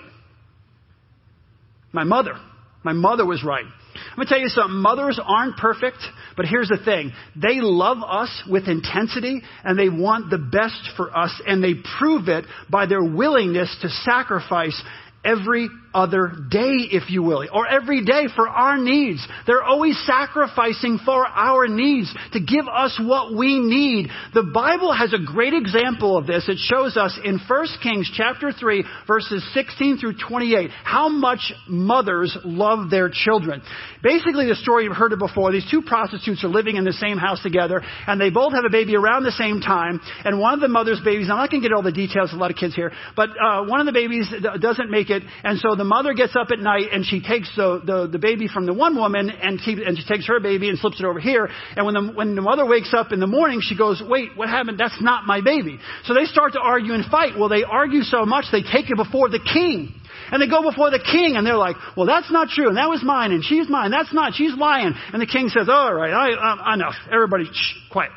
My 1.92 2.04
mother. 2.04 2.34
My 2.82 2.92
mother 2.92 3.26
was 3.26 3.44
right. 3.44 3.64
I'm 3.64 4.16
going 4.16 4.26
to 4.26 4.32
tell 4.32 4.40
you 4.40 4.48
something. 4.48 4.76
Mothers 4.76 5.20
aren't 5.22 5.56
perfect, 5.56 5.98
but 6.36 6.46
here's 6.46 6.68
the 6.68 6.78
thing. 6.84 7.12
They 7.36 7.60
love 7.60 7.98
us 8.06 8.42
with 8.48 8.68
intensity 8.68 9.42
and 9.64 9.78
they 9.78 9.88
want 9.88 10.30
the 10.30 10.38
best 10.38 10.96
for 10.96 11.16
us 11.16 11.40
and 11.46 11.62
they 11.62 11.74
prove 11.98 12.28
it 12.28 12.44
by 12.70 12.86
their 12.86 13.02
willingness 13.02 13.76
to 13.82 13.88
sacrifice 13.88 14.80
every 15.24 15.68
other 15.92 16.32
day, 16.50 16.86
if 16.92 17.10
you 17.10 17.22
will, 17.22 17.44
or 17.52 17.66
every 17.66 18.04
day 18.04 18.26
for 18.34 18.48
our 18.48 18.78
needs. 18.78 19.26
They're 19.46 19.62
always 19.62 20.00
sacrificing 20.06 20.98
for 21.04 21.26
our 21.26 21.66
needs 21.66 22.14
to 22.32 22.40
give 22.40 22.68
us 22.68 22.98
what 23.02 23.34
we 23.34 23.58
need. 23.58 24.08
The 24.34 24.44
Bible 24.54 24.92
has 24.92 25.12
a 25.12 25.18
great 25.18 25.52
example 25.52 26.16
of 26.16 26.26
this. 26.26 26.48
It 26.48 26.58
shows 26.58 26.96
us 26.96 27.18
in 27.24 27.40
1 27.46 27.66
Kings 27.82 28.10
chapter 28.14 28.52
3 28.52 28.84
verses 29.06 29.44
16 29.52 29.98
through 29.98 30.14
28 30.28 30.70
how 30.84 31.08
much 31.08 31.52
mothers 31.68 32.36
love 32.44 32.90
their 32.90 33.10
children. 33.12 33.62
Basically 34.02 34.46
the 34.46 34.54
story 34.54 34.84
you've 34.84 34.96
heard 34.96 35.12
it 35.12 35.18
before. 35.18 35.50
These 35.52 35.68
two 35.70 35.82
prostitutes 35.82 36.44
are 36.44 36.48
living 36.48 36.76
in 36.76 36.84
the 36.84 36.92
same 36.92 37.18
house 37.18 37.42
together 37.42 37.82
and 38.06 38.20
they 38.20 38.30
both 38.30 38.52
have 38.52 38.64
a 38.64 38.70
baby 38.70 38.94
around 38.94 39.24
the 39.24 39.32
same 39.32 39.60
time 39.60 40.00
and 40.24 40.38
one 40.38 40.54
of 40.54 40.60
the 40.60 40.68
mother's 40.68 41.00
babies, 41.04 41.28
I'm 41.30 41.36
not 41.36 41.50
going 41.50 41.62
to 41.62 41.68
get 41.68 41.74
all 41.74 41.82
the 41.82 41.92
details, 41.92 42.32
a 42.32 42.36
lot 42.36 42.50
of 42.50 42.56
kids 42.56 42.74
here, 42.74 42.92
but 43.16 43.30
uh, 43.30 43.64
one 43.64 43.80
of 43.80 43.86
the 43.86 43.92
babies 43.92 44.32
doesn't 44.60 44.90
make 44.90 45.10
it 45.10 45.22
and 45.42 45.58
so 45.58 45.74
the 45.80 45.84
mother 45.84 46.12
gets 46.12 46.36
up 46.36 46.48
at 46.52 46.58
night 46.58 46.92
and 46.92 47.06
she 47.06 47.22
takes 47.22 47.50
the, 47.56 47.80
the, 47.82 48.06
the 48.06 48.18
baby 48.18 48.48
from 48.48 48.66
the 48.66 48.74
one 48.74 48.96
woman 48.96 49.30
and, 49.30 49.58
keep, 49.58 49.78
and 49.78 49.96
she 49.96 50.04
takes 50.04 50.26
her 50.26 50.38
baby 50.38 50.68
and 50.68 50.78
slips 50.78 51.00
it 51.00 51.06
over 51.06 51.18
here. 51.18 51.48
And 51.74 51.86
when 51.86 51.94
the, 51.94 52.12
when 52.12 52.34
the 52.34 52.42
mother 52.42 52.66
wakes 52.66 52.92
up 52.92 53.12
in 53.12 53.18
the 53.18 53.26
morning, 53.26 53.60
she 53.62 53.78
goes, 53.78 54.02
wait, 54.06 54.36
what 54.36 54.50
happened? 54.50 54.78
That's 54.78 55.00
not 55.00 55.24
my 55.24 55.40
baby. 55.40 55.78
So 56.04 56.12
they 56.12 56.26
start 56.26 56.52
to 56.52 56.60
argue 56.60 56.92
and 56.92 57.06
fight. 57.06 57.38
Well, 57.38 57.48
they 57.48 57.64
argue 57.64 58.02
so 58.02 58.26
much 58.26 58.44
they 58.52 58.60
take 58.60 58.90
it 58.90 58.96
before 58.96 59.30
the 59.30 59.40
king. 59.40 59.94
And 60.30 60.42
they 60.42 60.48
go 60.48 60.62
before 60.62 60.90
the 60.90 61.00
king 61.00 61.36
and 61.36 61.46
they're 61.46 61.56
like, 61.56 61.76
well, 61.96 62.06
that's 62.06 62.30
not 62.30 62.48
true. 62.48 62.68
And 62.68 62.76
that 62.76 62.90
was 62.90 63.02
mine 63.02 63.32
and 63.32 63.42
she's 63.42 63.68
mine. 63.68 63.90
That's 63.90 64.12
not. 64.12 64.34
She's 64.34 64.54
lying. 64.54 64.92
And 65.14 65.22
the 65.22 65.26
king 65.26 65.48
says, 65.48 65.68
all 65.70 65.94
right, 65.94 66.12
I, 66.12 66.28
I, 66.36 66.74
enough. 66.74 66.94
Everybody, 67.10 67.46
shh, 67.50 67.90
quiet. 67.90 68.12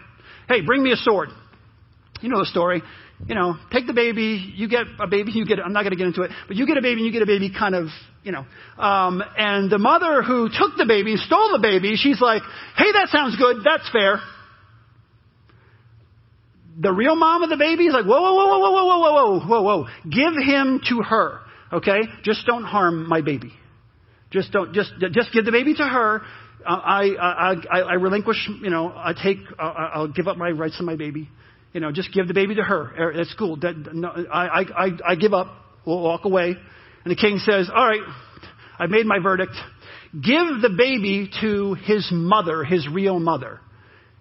Hey, 0.49 0.61
bring 0.61 0.83
me 0.83 0.91
a 0.91 0.97
sword. 0.97 1.29
You 2.21 2.27
know 2.27 2.39
the 2.39 2.45
story 2.45 2.83
you 3.27 3.35
know, 3.35 3.55
take 3.71 3.87
the 3.87 3.93
baby, 3.93 4.53
you 4.55 4.67
get 4.67 4.85
a 4.99 5.07
baby, 5.07 5.31
you 5.31 5.45
get, 5.45 5.59
I'm 5.59 5.73
not 5.73 5.83
going 5.83 5.91
to 5.91 5.97
get 5.97 6.07
into 6.07 6.23
it, 6.23 6.31
but 6.47 6.57
you 6.57 6.67
get 6.67 6.77
a 6.77 6.81
baby 6.81 7.01
and 7.01 7.05
you 7.05 7.11
get 7.11 7.21
a 7.21 7.25
baby 7.25 7.51
kind 7.57 7.75
of, 7.75 7.87
you 8.23 8.31
know. 8.31 8.45
Um, 8.77 9.23
and 9.37 9.71
the 9.71 9.77
mother 9.77 10.21
who 10.21 10.49
took 10.49 10.75
the 10.77 10.85
baby, 10.85 11.15
stole 11.15 11.51
the 11.53 11.59
baby, 11.61 11.95
she's 11.95 12.19
like, 12.19 12.41
hey, 12.75 12.91
that 12.93 13.09
sounds 13.09 13.37
good, 13.37 13.57
that's 13.63 13.89
fair. 13.91 14.19
The 16.79 16.91
real 16.91 17.15
mom 17.15 17.43
of 17.43 17.49
the 17.49 17.57
baby 17.57 17.85
is 17.85 17.93
like, 17.93 18.05
whoa, 18.05 18.21
whoa, 18.21 18.33
whoa, 18.33 18.59
whoa, 18.59 18.71
whoa, 18.71 18.85
whoa, 18.85 18.97
whoa, 18.97 19.39
whoa, 19.39 19.47
whoa, 19.47 19.61
whoa. 19.61 19.87
Give 20.09 20.33
him 20.43 20.81
to 20.89 21.01
her, 21.03 21.39
okay? 21.71 22.01
Just 22.23 22.45
don't 22.45 22.63
harm 22.63 23.07
my 23.07 23.21
baby. 23.21 23.53
Just 24.31 24.51
don't, 24.51 24.73
just, 24.73 24.91
just 25.11 25.31
give 25.31 25.45
the 25.45 25.51
baby 25.51 25.75
to 25.75 25.83
her. 25.83 26.23
Uh, 26.65 26.69
I, 26.69 27.09
I, 27.21 27.53
I, 27.71 27.79
I 27.79 27.93
relinquish, 27.93 28.49
you 28.61 28.69
know, 28.69 28.91
I 28.95 29.13
take, 29.13 29.37
uh, 29.59 29.61
I'll 29.61 30.07
give 30.07 30.27
up 30.27 30.37
my 30.37 30.49
rights 30.49 30.77
to 30.77 30.83
my 30.83 30.95
baby. 30.95 31.29
You 31.73 31.79
know, 31.79 31.91
just 31.91 32.13
give 32.13 32.27
the 32.27 32.33
baby 32.33 32.55
to 32.55 32.63
her 32.63 32.93
er, 32.97 33.11
at 33.13 33.27
school. 33.27 33.59
I, 34.31 34.65
I, 34.75 34.89
I 35.05 35.15
give 35.15 35.33
up. 35.33 35.47
We'll 35.85 36.01
walk 36.01 36.25
away. 36.25 36.55
And 37.03 37.11
the 37.11 37.15
king 37.15 37.39
says, 37.39 37.69
all 37.73 37.85
right, 37.85 38.01
I've 38.79 38.89
made 38.89 39.05
my 39.05 39.19
verdict. 39.19 39.53
Give 40.13 40.61
the 40.61 40.73
baby 40.77 41.29
to 41.41 41.73
his 41.73 42.07
mother, 42.11 42.63
his 42.63 42.87
real 42.87 43.19
mother. 43.19 43.59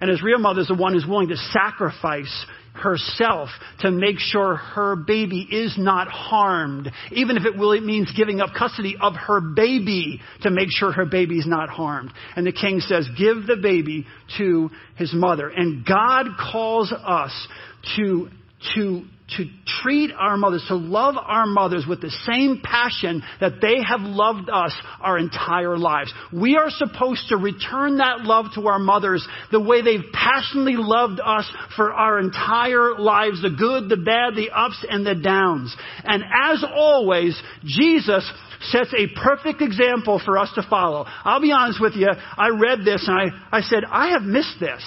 And 0.03 0.11
his 0.11 0.21
real 0.21 0.41
mother 0.41 0.61
is 0.61 0.67
the 0.67 0.75
one 0.75 0.95
who's 0.95 1.07
willing 1.07 1.29
to 1.29 1.37
sacrifice 1.37 2.47
herself 2.75 3.51
to 3.83 3.91
make 3.93 4.19
sure 4.19 4.57
her 4.57 4.97
baby 4.97 5.47
is 5.49 5.77
not 5.79 6.09
harmed, 6.09 6.91
even 7.13 7.37
if 7.37 7.45
it 7.45 7.57
really 7.57 7.79
means 7.79 8.11
giving 8.17 8.41
up 8.41 8.51
custody 8.59 8.97
of 9.01 9.15
her 9.15 9.41
baby 9.41 10.21
to 10.43 10.51
make 10.51 10.71
sure 10.73 10.91
her 10.91 11.05
baby 11.07 11.39
is 11.39 11.47
not 11.47 11.69
harmed. 11.69 12.13
And 12.35 12.45
the 12.45 12.51
king 12.51 12.81
says, 12.81 13.09
give 13.17 13.47
the 13.47 13.59
baby 13.63 14.05
to 14.39 14.71
his 14.97 15.15
mother. 15.15 15.49
And 15.49 15.87
God 15.87 16.27
calls 16.51 16.93
us 16.93 17.49
to, 17.97 18.29
to 18.75 19.05
to 19.37 19.47
treat 19.83 20.11
our 20.13 20.37
mothers, 20.37 20.65
to 20.69 20.77
love 20.77 21.15
our 21.19 21.47
mothers 21.47 21.85
with 21.89 22.01
the 22.01 22.11
same 22.27 22.61
passion 22.63 23.23
that 23.41 23.61
they 23.61 23.83
have 23.83 24.01
loved 24.01 24.49
us 24.51 24.73
our 25.01 25.19
entire 25.19 25.77
lives. 25.77 26.13
We 26.33 26.57
are 26.57 26.71
supposed 26.71 27.29
to 27.29 27.37
return 27.37 27.99
that 27.99 28.21
love 28.21 28.47
to 28.55 28.67
our 28.69 28.79
mothers 28.79 29.27
the 29.51 29.61
way 29.61 29.83
they've 29.83 30.13
passionately 30.13 30.77
loved 30.77 31.21
us 31.25 31.51
for 31.77 31.93
our 31.93 32.19
entire 32.19 32.99
lives, 32.99 33.43
the 33.43 33.51
good, 33.51 33.89
the 33.89 33.97
bad, 33.97 34.35
the 34.37 34.51
ups 34.51 34.85
and 34.89 35.07
the 35.07 35.15
downs. 35.15 35.75
And 36.05 36.23
as 36.23 36.65
always, 36.65 37.41
Jesus 37.65 38.31
sets 38.71 38.93
a 38.97 39.09
perfect 39.21 39.61
example 39.61 40.21
for 40.25 40.39
us 40.39 40.51
to 40.55 40.63
follow. 40.69 41.05
I'll 41.25 41.41
be 41.41 41.53
honest 41.53 41.81
with 41.81 41.95
you, 41.95 42.09
I 42.09 42.49
read 42.49 42.85
this 42.85 43.07
and 43.09 43.19
I, 43.19 43.59
I 43.59 43.61
said, 43.63 43.85
I 43.85 44.11
have 44.11 44.23
missed 44.23 44.61
this. 44.61 44.83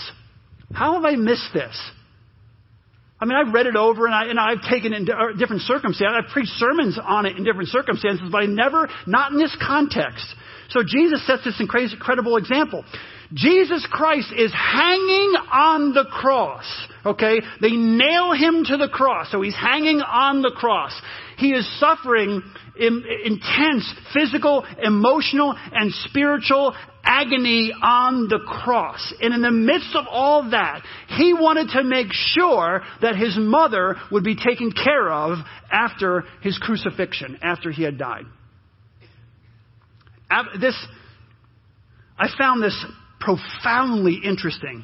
How 0.74 0.94
have 0.94 1.06
I 1.06 1.16
missed 1.16 1.50
this? 1.54 1.76
I 3.26 3.28
mean, 3.28 3.38
I've 3.38 3.54
read 3.56 3.66
it 3.66 3.76
over 3.76 4.06
and, 4.06 4.14
I, 4.14 4.26
and 4.26 4.40
I've 4.40 4.62
taken 4.70 4.94
it 4.94 5.02
in 5.02 5.10
uh, 5.10 5.36
different 5.36 5.64
circumstances. 5.64 6.16
I've 6.16 6.32
preached 6.32 6.52
sermons 6.58 7.00
on 7.04 7.26
it 7.26 7.36
in 7.38 7.44
different 7.44 7.70
circumstances, 7.70 8.30
but 8.32 8.44
I 8.44 8.46
never, 8.46 8.88
not 9.08 9.32
in 9.32 9.40
this 9.40 9.56
context. 9.66 10.24
So 10.70 10.82
Jesus 10.86 11.26
sets 11.26 11.44
this 11.44 11.60
incredible 11.60 12.38
example. 12.38 12.86
Jesus 13.34 13.88
Christ 13.90 14.32
is 14.38 14.52
hanging 14.54 15.34
on 15.52 15.94
the 15.96 16.06
cross. 16.06 16.66
Okay? 17.04 17.42
They 17.62 17.72
nail 17.72 18.34
him 18.34 18.64
to 18.66 18.78
the 18.78 18.90
cross. 18.94 19.32
So 19.32 19.42
he's 19.42 19.56
hanging 19.56 20.02
on 20.02 20.44
the 20.44 20.54
cross. 20.56 20.94
He 21.38 21.50
is 21.52 21.68
suffering 21.80 22.44
intense 22.80 23.94
physical, 24.14 24.66
emotional, 24.82 25.56
and 25.72 25.92
spiritual 26.06 26.76
agony 27.04 27.72
on 27.82 28.28
the 28.28 28.40
cross. 28.40 29.14
And 29.22 29.34
in 29.34 29.42
the 29.42 29.52
midst 29.52 29.96
of 29.96 30.06
all 30.10 30.50
that, 30.52 30.82
he 31.10 31.34
wanted 31.34 31.70
to 31.74 31.84
make 31.84 32.08
sure 32.12 32.82
that 33.02 33.16
his 33.16 33.38
mother 33.38 33.96
would 34.12 34.24
be 34.24 34.36
taken 34.36 34.72
care 34.72 35.12
of 35.12 35.38
after 35.72 36.24
his 36.42 36.58
crucifixion, 36.58 37.40
after 37.42 37.72
he 37.72 37.84
had 37.84 37.98
died. 37.98 38.26
This, 40.60 40.76
I 42.18 42.28
found 42.38 42.64
this 42.64 42.86
profoundly 43.20 44.20
interesting. 44.24 44.84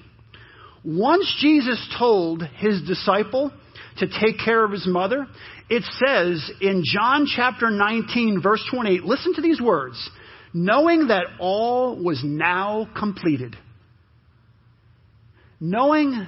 Once 0.84 1.36
Jesus 1.39 1.95
told 1.97 2.43
his 2.43 2.82
disciple 2.84 3.51
to 3.97 4.08
take 4.08 4.39
care 4.43 4.63
of 4.63 4.71
his 4.71 4.88
mother, 4.88 5.27
it 5.69 5.84
says 5.84 6.51
in 6.62 6.84
John 6.86 7.25
chapter 7.25 7.69
19 7.69 8.41
verse 8.41 8.63
28, 8.71 9.04
listen 9.04 9.34
to 9.36 9.41
these 9.41 9.62
words, 9.62 10.10
knowing 10.54 11.08
that 11.08 11.25
all 11.39 12.01
was 12.01 12.21
now 12.23 12.89
completed. 12.97 13.56
Knowing 15.60 16.27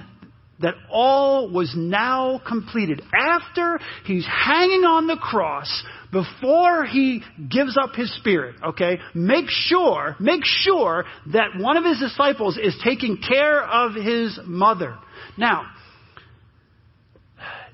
that 0.60 0.74
all 0.90 1.50
was 1.50 1.74
now 1.76 2.40
completed. 2.46 3.02
After 3.12 3.78
he's 4.04 4.26
hanging 4.26 4.84
on 4.84 5.06
the 5.06 5.16
cross, 5.16 5.84
before 6.12 6.84
he 6.84 7.22
gives 7.50 7.76
up 7.76 7.94
his 7.94 8.14
spirit, 8.16 8.56
okay, 8.64 8.98
make 9.14 9.46
sure, 9.48 10.16
make 10.20 10.42
sure 10.44 11.04
that 11.32 11.58
one 11.58 11.76
of 11.76 11.84
his 11.84 11.98
disciples 11.98 12.56
is 12.56 12.74
taking 12.84 13.18
care 13.18 13.62
of 13.62 13.94
his 13.94 14.38
mother. 14.46 14.96
Now, 15.36 15.66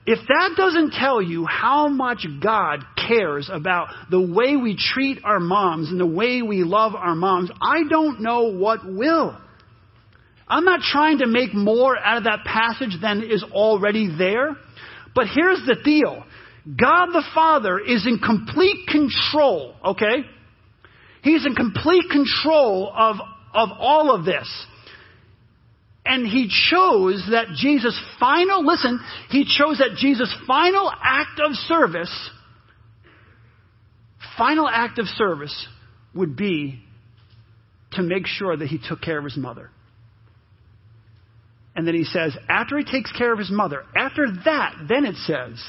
if 0.07 0.19
that 0.27 0.55
doesn't 0.57 0.93
tell 0.93 1.21
you 1.21 1.45
how 1.45 1.89
much 1.89 2.27
God 2.43 2.81
cares 2.97 3.51
about 3.53 3.89
the 4.11 4.21
way 4.21 4.57
we 4.57 4.77
treat 4.77 5.23
our 5.25 5.41
moms 5.41 5.91
and 5.91 6.01
the 6.01 6.07
way 6.07 6.43
we 6.43 6.65
love 6.65 6.95
our 6.95 7.15
moms, 7.15 7.51
I 7.61 7.83
don't 7.89 8.21
know 8.21 8.53
what 8.53 8.81
will. 8.85 9.39
I'm 10.49 10.65
not 10.65 10.81
trying 10.81 11.19
to 11.19 11.27
make 11.27 11.55
more 11.55 11.97
out 11.97 12.19
of 12.19 12.25
that 12.25 12.45
passage 12.45 12.97
than 13.01 13.23
is 13.23 13.45
already 13.53 14.11
there. 14.17 14.57
But 15.15 15.27
here's 15.33 15.65
the 15.67 15.77
deal. 15.85 16.25
God 16.67 17.07
the 17.13 17.25
Father 17.35 17.79
is 17.79 18.07
in 18.07 18.19
complete 18.19 18.87
control, 18.89 19.75
okay? 19.85 20.25
He's 21.23 21.45
in 21.47 21.55
complete 21.55 22.05
control 22.11 22.93
of, 22.95 23.17
of 23.55 23.69
all 23.79 24.15
of 24.15 24.25
this. 24.25 24.49
And 26.11 26.27
he 26.27 26.49
chose 26.49 27.25
that 27.31 27.55
Jesus' 27.55 27.97
final, 28.19 28.67
listen, 28.67 28.99
he 29.29 29.45
chose 29.45 29.79
that 29.79 29.95
Jesus' 29.97 30.35
final 30.45 30.91
act 30.91 31.39
of 31.39 31.53
service, 31.53 32.31
final 34.37 34.69
act 34.69 34.99
of 34.99 35.07
service 35.07 35.69
would 36.13 36.35
be 36.35 36.83
to 37.93 38.03
make 38.03 38.27
sure 38.27 38.57
that 38.57 38.67
he 38.67 38.81
took 38.85 39.01
care 39.01 39.19
of 39.19 39.25
his 39.25 39.37
mother. 39.37 39.71
And 41.77 41.87
then 41.87 41.95
he 41.95 42.03
says, 42.03 42.37
after 42.49 42.77
he 42.77 42.85
takes 42.85 43.13
care 43.13 43.33
of 43.33 43.39
his 43.39 43.53
mother, 43.53 43.85
after 43.97 44.27
that, 44.47 44.87
then 44.89 45.05
it 45.05 45.15
says, 45.15 45.63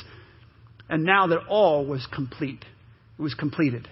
and 0.89 1.03
now 1.03 1.27
that 1.27 1.41
all 1.49 1.85
was 1.85 2.07
complete, 2.11 2.65
it 3.19 3.21
was 3.21 3.35
completed. 3.35 3.87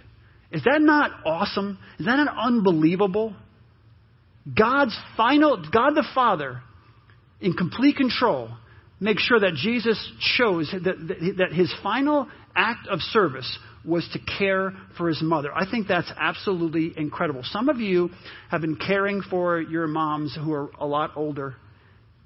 Is 0.52 0.64
that 0.64 0.82
not 0.82 1.12
awesome? 1.28 1.78
Is 2.00 2.08
that 2.08 2.16
not 2.16 2.36
unbelievable? 2.36 3.36
God's 4.58 4.98
final, 5.18 5.58
God 5.72 5.92
the 5.92 6.08
Father, 6.14 6.62
in 7.42 7.54
complete 7.54 7.98
control, 7.98 8.50
makes 9.00 9.24
sure 9.24 9.40
that 9.40 9.54
Jesus 9.56 9.98
chose 10.38 10.70
that, 10.72 11.36
that, 11.38 11.54
his 11.54 11.74
final 11.82 12.28
act 12.56 12.88
of 12.88 13.00
service 13.00 13.58
was 13.86 14.08
to 14.14 14.20
care 14.38 14.74
for 14.98 15.08
his 15.08 15.22
mother. 15.22 15.50
I 15.54 15.70
think 15.70 15.88
that's 15.88 16.12
absolutely 16.18 16.94
incredible. 16.98 17.42
Some 17.44 17.70
of 17.70 17.78
you 17.80 18.10
have 18.52 18.62
been 18.62 18.76
caring 18.76 19.22
for 19.22 19.62
your 19.62 19.88
moms 19.88 20.36
who 20.36 20.52
are 20.54 20.70
a 20.80 20.86
lot 20.86 21.12
older 21.16 21.56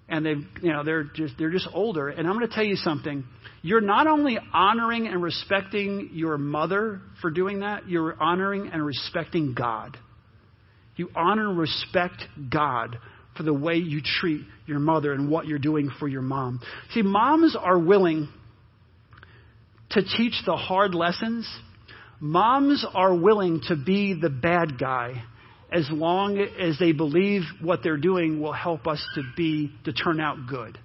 and 0.09 0.25
they 0.25 0.35
you 0.61 0.71
know 0.71 0.83
they're 0.83 1.03
just 1.03 1.33
they're 1.37 1.51
just 1.51 1.67
older 1.73 2.09
and 2.09 2.27
i'm 2.27 2.37
going 2.37 2.47
to 2.47 2.53
tell 2.53 2.63
you 2.63 2.75
something 2.75 3.23
you're 3.61 3.81
not 3.81 4.07
only 4.07 4.37
honoring 4.53 5.07
and 5.07 5.23
respecting 5.23 6.09
your 6.13 6.37
mother 6.37 7.01
for 7.21 7.31
doing 7.31 7.61
that 7.61 7.87
you're 7.87 8.21
honoring 8.21 8.69
and 8.71 8.85
respecting 8.85 9.53
god 9.53 9.97
you 10.95 11.09
honor 11.15 11.49
and 11.49 11.57
respect 11.57 12.23
god 12.51 12.97
for 13.35 13.43
the 13.43 13.53
way 13.53 13.75
you 13.75 14.01
treat 14.01 14.41
your 14.65 14.79
mother 14.79 15.13
and 15.13 15.29
what 15.29 15.47
you're 15.47 15.59
doing 15.59 15.89
for 15.99 16.07
your 16.07 16.21
mom 16.21 16.59
see 16.93 17.01
moms 17.01 17.55
are 17.59 17.79
willing 17.79 18.27
to 19.91 20.01
teach 20.01 20.33
the 20.45 20.55
hard 20.55 20.93
lessons 20.93 21.47
moms 22.19 22.85
are 22.93 23.15
willing 23.15 23.61
to 23.67 23.75
be 23.75 24.17
the 24.19 24.29
bad 24.29 24.79
guy 24.79 25.23
as 25.73 25.89
long 25.91 26.37
as 26.37 26.77
they 26.79 26.91
believe 26.91 27.41
what 27.59 27.81
they're 27.81 27.97
doing 27.97 28.39
will 28.39 28.53
help 28.53 28.87
us 28.87 29.03
to 29.15 29.23
be 29.35 29.71
to 29.85 29.91
turn 29.91 30.19
out 30.21 30.37
good. 30.47 30.77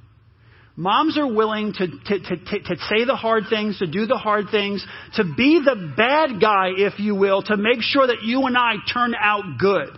Moms 0.78 1.18
are 1.18 1.26
willing 1.26 1.72
to, 1.72 1.88
to, 1.88 2.20
to, 2.20 2.36
to, 2.36 2.76
say 2.88 3.04
the 3.04 3.16
hard 3.16 3.44
things, 3.50 3.80
to 3.80 3.88
do 3.88 4.06
the 4.06 4.16
hard 4.16 4.44
things, 4.52 4.86
to 5.14 5.24
be 5.24 5.60
the 5.64 5.92
bad 5.96 6.40
guy, 6.40 6.68
if 6.76 7.00
you 7.00 7.16
will, 7.16 7.42
to 7.42 7.56
make 7.56 7.80
sure 7.80 8.06
that 8.06 8.22
you 8.22 8.46
and 8.46 8.56
I 8.56 8.74
turn 8.94 9.12
out 9.20 9.42
good. 9.58 9.88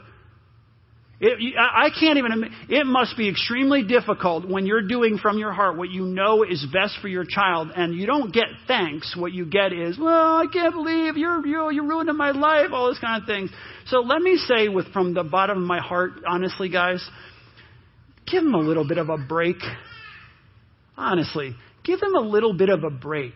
It, 1.21 1.55
I 1.59 1.91
can't 1.91 2.17
even, 2.17 2.51
it 2.71 2.87
must 2.87 3.15
be 3.19 3.29
extremely 3.29 3.85
difficult 3.85 4.49
when 4.49 4.65
you're 4.65 4.89
doing 4.89 5.19
from 5.19 5.37
your 5.37 5.53
heart 5.53 5.77
what 5.77 5.91
you 5.91 6.07
know 6.07 6.45
is 6.45 6.67
best 6.73 6.97
for 7.03 7.09
your 7.09 7.27
child 7.29 7.73
and 7.77 7.95
you 7.95 8.07
don't 8.07 8.33
get 8.33 8.47
thanks. 8.67 9.15
What 9.15 9.33
you 9.33 9.45
get 9.45 9.75
is, 9.75 9.99
well, 9.99 10.37
I 10.37 10.47
can't 10.51 10.73
believe 10.73 11.19
you're, 11.19 11.47
you're, 11.47 11.85
ruining 11.85 12.17
my 12.17 12.31
life, 12.31 12.69
all 12.73 12.89
this 12.89 12.99
kind 13.01 13.21
of 13.21 13.27
things. 13.27 13.51
So 13.89 13.99
let 13.99 14.23
me 14.23 14.37
say 14.37 14.69
with, 14.69 14.95
from 14.95 15.13
the 15.13 15.25
bottom 15.25 15.59
of 15.59 15.65
my 15.65 15.81
heart, 15.81 16.13
honestly, 16.27 16.71
guys, 16.71 17.07
give 18.27 18.43
them 18.43 18.55
a 18.55 18.61
little 18.61 18.89
bit 18.89 18.97
of 18.97 19.11
a 19.11 19.19
break. 19.19 19.59
Honestly, 21.01 21.57
give 21.83 21.99
them 21.99 22.15
a 22.15 22.21
little 22.21 22.53
bit 22.53 22.69
of 22.69 22.85
a 22.85 22.91
break. 22.91 23.33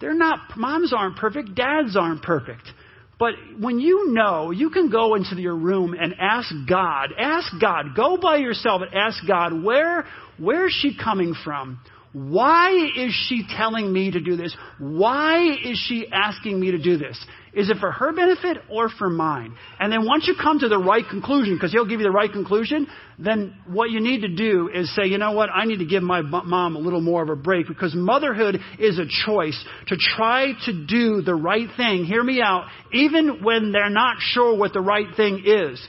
They're 0.00 0.12
not, 0.12 0.56
moms 0.56 0.92
aren't 0.92 1.16
perfect, 1.16 1.54
dads 1.54 1.96
aren't 1.96 2.22
perfect. 2.22 2.68
But 3.16 3.34
when 3.60 3.78
you 3.78 4.12
know, 4.12 4.50
you 4.50 4.70
can 4.70 4.90
go 4.90 5.14
into 5.14 5.36
your 5.40 5.54
room 5.54 5.94
and 5.98 6.14
ask 6.20 6.52
God, 6.68 7.10
ask 7.18 7.46
God, 7.60 7.96
go 7.96 8.16
by 8.16 8.36
yourself 8.36 8.82
and 8.82 8.92
ask 8.94 9.24
God, 9.26 9.62
where, 9.62 10.04
where 10.36 10.66
is 10.66 10.72
she 10.72 10.96
coming 10.96 11.34
from? 11.44 11.78
Why 12.18 12.70
is 12.96 13.12
she 13.28 13.44
telling 13.56 13.92
me 13.92 14.10
to 14.10 14.20
do 14.20 14.34
this? 14.34 14.54
Why 14.78 15.56
is 15.64 15.78
she 15.86 16.08
asking 16.12 16.58
me 16.58 16.72
to 16.72 16.78
do 16.78 16.96
this? 16.96 17.16
Is 17.52 17.70
it 17.70 17.76
for 17.78 17.92
her 17.92 18.12
benefit 18.12 18.58
or 18.68 18.88
for 18.88 19.08
mine? 19.08 19.54
And 19.78 19.92
then 19.92 20.04
once 20.04 20.26
you 20.26 20.34
come 20.40 20.58
to 20.58 20.68
the 20.68 20.78
right 20.78 21.04
conclusion, 21.08 21.54
because 21.54 21.70
he'll 21.70 21.86
give 21.86 22.00
you 22.00 22.06
the 22.06 22.10
right 22.10 22.30
conclusion, 22.30 22.88
then 23.20 23.54
what 23.66 23.90
you 23.90 24.00
need 24.00 24.22
to 24.22 24.28
do 24.28 24.68
is 24.72 24.92
say, 24.96 25.06
you 25.06 25.18
know 25.18 25.32
what, 25.32 25.48
I 25.54 25.64
need 25.64 25.78
to 25.78 25.86
give 25.86 26.02
my 26.02 26.20
mom 26.22 26.74
a 26.74 26.80
little 26.80 27.00
more 27.00 27.22
of 27.22 27.28
a 27.28 27.36
break 27.36 27.68
because 27.68 27.94
motherhood 27.94 28.60
is 28.80 28.98
a 28.98 29.06
choice 29.26 29.64
to 29.86 29.96
try 29.96 30.52
to 30.66 30.86
do 30.86 31.22
the 31.22 31.34
right 31.34 31.68
thing. 31.76 32.04
Hear 32.04 32.24
me 32.24 32.42
out, 32.42 32.66
even 32.92 33.44
when 33.44 33.70
they're 33.70 33.90
not 33.90 34.16
sure 34.18 34.56
what 34.56 34.72
the 34.72 34.80
right 34.80 35.14
thing 35.16 35.42
is 35.44 35.80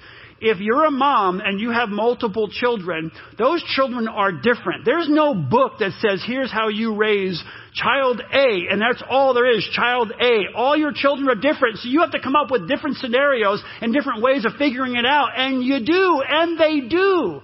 if 0.41 0.59
you're 0.59 0.85
a 0.85 0.91
mom 0.91 1.39
and 1.39 1.59
you 1.59 1.71
have 1.71 1.89
multiple 1.89 2.49
children, 2.49 3.11
those 3.37 3.63
children 3.75 4.07
are 4.07 4.31
different. 4.31 4.85
There's 4.85 5.07
no 5.09 5.33
book 5.33 5.79
that 5.79 5.91
says, 5.99 6.23
here's 6.25 6.51
how 6.51 6.69
you 6.69 6.95
raise 6.95 7.41
child 7.73 8.21
A, 8.33 8.67
and 8.69 8.81
that's 8.81 9.03
all 9.09 9.33
there 9.33 9.49
is, 9.49 9.67
child 9.73 10.11
A. 10.19 10.53
All 10.55 10.75
your 10.75 10.91
children 10.93 11.29
are 11.29 11.35
different, 11.35 11.77
so 11.77 11.89
you 11.89 12.01
have 12.01 12.11
to 12.11 12.21
come 12.21 12.35
up 12.35 12.51
with 12.51 12.67
different 12.67 12.97
scenarios 12.97 13.63
and 13.81 13.93
different 13.93 14.21
ways 14.21 14.45
of 14.45 14.53
figuring 14.57 14.95
it 14.95 15.05
out, 15.05 15.29
and 15.35 15.63
you 15.63 15.85
do, 15.85 16.21
and 16.27 16.59
they 16.59 16.87
do. 16.87 17.41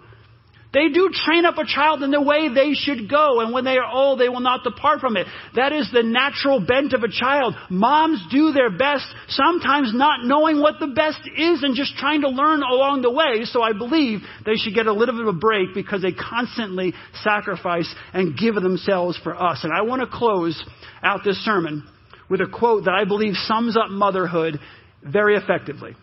They 0.76 0.90
do 0.90 1.10
train 1.10 1.46
up 1.46 1.58
a 1.58 1.66
child 1.66 2.04
in 2.04 2.12
the 2.12 2.22
way 2.22 2.50
they 2.54 2.74
should 2.74 3.10
go, 3.10 3.40
and 3.40 3.54
when 3.54 3.64
they 3.64 3.78
are 3.78 3.90
old, 3.90 4.20
they 4.20 4.28
will 4.28 4.42
not 4.42 4.66
depart 4.66 5.00
from 5.00 5.16
it. 5.16 5.26
That 5.56 5.72
is 5.72 5.90
the 5.90 6.04
natural 6.04 6.60
bent 6.60 6.92
of 6.92 7.02
a 7.02 7.08
child. 7.08 7.56
Moms 7.70 8.22
do 8.30 8.52
their 8.52 8.70
best, 8.70 9.06
sometimes 9.30 9.94
not 9.96 10.26
knowing 10.26 10.60
what 10.60 10.82
the 10.82 10.88
best 10.88 11.22
is 11.38 11.64
and 11.64 11.78
just 11.78 11.96
trying 11.96 12.22
to 12.22 12.28
learn 12.28 12.62
along 12.62 13.04
the 13.04 13.10
way. 13.10 13.46
So 13.46 13.62
I 13.62 13.72
believe 13.72 14.20
they 14.46 14.56
should 14.56 14.76
get 14.76 14.88
a 14.88 14.92
little 14.92 15.16
bit 15.16 15.26
of 15.26 15.34
a 15.34 15.40
break 15.40 15.74
because 15.74 16.02
they 16.02 16.12
constantly 16.12 16.94
sacrifice 17.24 17.88
and 18.14 18.38
give 18.38 18.56
themselves 18.56 19.18
for 19.24 19.34
us. 19.34 19.64
And 19.64 19.72
I 19.72 19.84
want 19.84 20.02
to 20.02 20.08
close 20.08 20.62
out 21.02 21.22
this 21.24 21.38
sermon 21.46 21.88
with 22.30 22.42
a 22.42 22.48
quote 22.48 22.84
that 22.84 22.96
I 22.96 23.06
believe 23.06 23.36
sums 23.36 23.78
up 23.78 23.90
motherhood 23.92 24.60
very 25.02 25.38
effectively. 25.38 25.96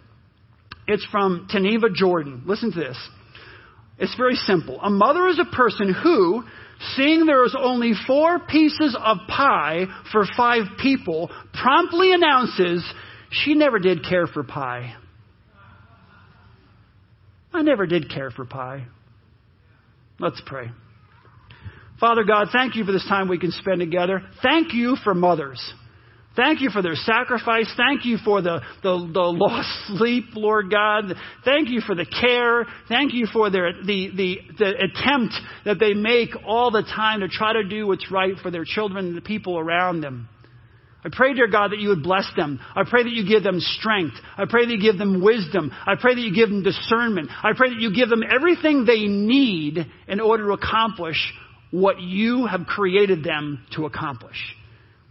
It's 0.86 1.04
from 1.12 1.46
Tenneva 1.52 1.94
Jordan. 1.94 2.44
Listen 2.46 2.72
to 2.72 2.80
this. 2.80 2.96
It's 4.02 4.16
very 4.16 4.34
simple. 4.34 4.80
A 4.82 4.90
mother 4.90 5.28
is 5.28 5.38
a 5.38 5.54
person 5.54 5.94
who, 5.94 6.42
seeing 6.96 7.24
there 7.24 7.44
is 7.44 7.54
only 7.56 7.92
four 8.04 8.40
pieces 8.40 8.96
of 9.00 9.18
pie 9.28 9.84
for 10.10 10.24
five 10.36 10.64
people, 10.82 11.30
promptly 11.54 12.12
announces 12.12 12.84
she 13.30 13.54
never 13.54 13.78
did 13.78 14.04
care 14.04 14.26
for 14.26 14.42
pie. 14.42 14.96
I 17.54 17.62
never 17.62 17.86
did 17.86 18.10
care 18.10 18.32
for 18.32 18.44
pie. 18.44 18.86
Let's 20.18 20.42
pray. 20.46 20.72
Father 22.00 22.24
God, 22.24 22.48
thank 22.52 22.74
you 22.74 22.82
for 22.84 22.90
this 22.90 23.06
time 23.08 23.28
we 23.28 23.38
can 23.38 23.52
spend 23.52 23.78
together. 23.78 24.20
Thank 24.42 24.74
you 24.74 24.96
for 25.04 25.14
mothers. 25.14 25.62
Thank 26.34 26.62
you 26.62 26.70
for 26.70 26.80
their 26.80 26.94
sacrifice. 26.94 27.70
Thank 27.76 28.06
you 28.06 28.16
for 28.24 28.40
the, 28.40 28.60
the, 28.82 29.10
the 29.12 29.20
lost 29.20 29.68
sleep, 29.88 30.24
Lord 30.34 30.70
God. 30.70 31.14
Thank 31.44 31.68
you 31.68 31.80
for 31.80 31.94
the 31.94 32.06
care. 32.06 32.66
Thank 32.88 33.12
you 33.12 33.26
for 33.30 33.50
their, 33.50 33.72
the, 33.72 34.10
the, 34.16 34.36
the 34.58 34.70
attempt 34.70 35.34
that 35.66 35.78
they 35.78 35.92
make 35.92 36.30
all 36.46 36.70
the 36.70 36.82
time 36.82 37.20
to 37.20 37.28
try 37.28 37.52
to 37.52 37.64
do 37.64 37.86
what's 37.86 38.10
right 38.10 38.34
for 38.42 38.50
their 38.50 38.64
children 38.64 39.06
and 39.08 39.16
the 39.16 39.22
people 39.22 39.58
around 39.58 40.00
them. 40.00 40.28
I 41.04 41.08
pray, 41.10 41.34
dear 41.34 41.48
God, 41.48 41.72
that 41.72 41.80
you 41.80 41.88
would 41.88 42.04
bless 42.04 42.30
them. 42.36 42.60
I 42.76 42.84
pray 42.88 43.02
that 43.02 43.12
you 43.12 43.28
give 43.28 43.42
them 43.42 43.58
strength. 43.58 44.14
I 44.38 44.44
pray 44.48 44.66
that 44.66 44.72
you 44.72 44.80
give 44.80 44.98
them 44.98 45.22
wisdom. 45.22 45.72
I 45.84 45.96
pray 46.00 46.14
that 46.14 46.20
you 46.20 46.32
give 46.32 46.48
them 46.48 46.62
discernment. 46.62 47.28
I 47.42 47.50
pray 47.56 47.70
that 47.70 47.80
you 47.80 47.92
give 47.94 48.08
them 48.08 48.22
everything 48.22 48.84
they 48.84 49.06
need 49.06 49.84
in 50.06 50.20
order 50.20 50.46
to 50.46 50.52
accomplish 50.52 51.16
what 51.72 52.00
you 52.00 52.46
have 52.46 52.66
created 52.66 53.24
them 53.24 53.64
to 53.74 53.86
accomplish. 53.86 54.36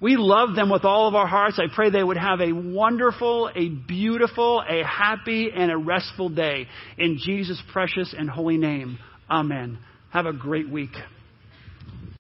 We 0.02 0.18
love 0.18 0.56
them 0.56 0.72
with 0.72 0.84
all 0.84 1.08
of 1.08 1.14
our 1.14 1.28
hearts. 1.28 1.60
I 1.60 1.74
pray 1.74 1.92
they 1.92 2.04
would 2.04 2.18
have 2.18 2.42
a 2.42 2.52
wonderful, 2.52 3.52
a 3.56 3.70
beautiful, 3.70 4.64
a 4.68 4.84
happy, 4.84 5.52
and 5.56 5.72
a 5.72 5.78
restful 5.78 6.30
day. 6.30 6.68
In 6.98 7.20
Jesus' 7.24 7.62
precious 7.72 8.14
and 8.18 8.28
holy 8.28 8.58
name. 8.58 8.98
Amen. 9.30 9.78
Have 10.12 10.26
a 10.26 10.34
great 10.34 10.70
week. 10.70 10.90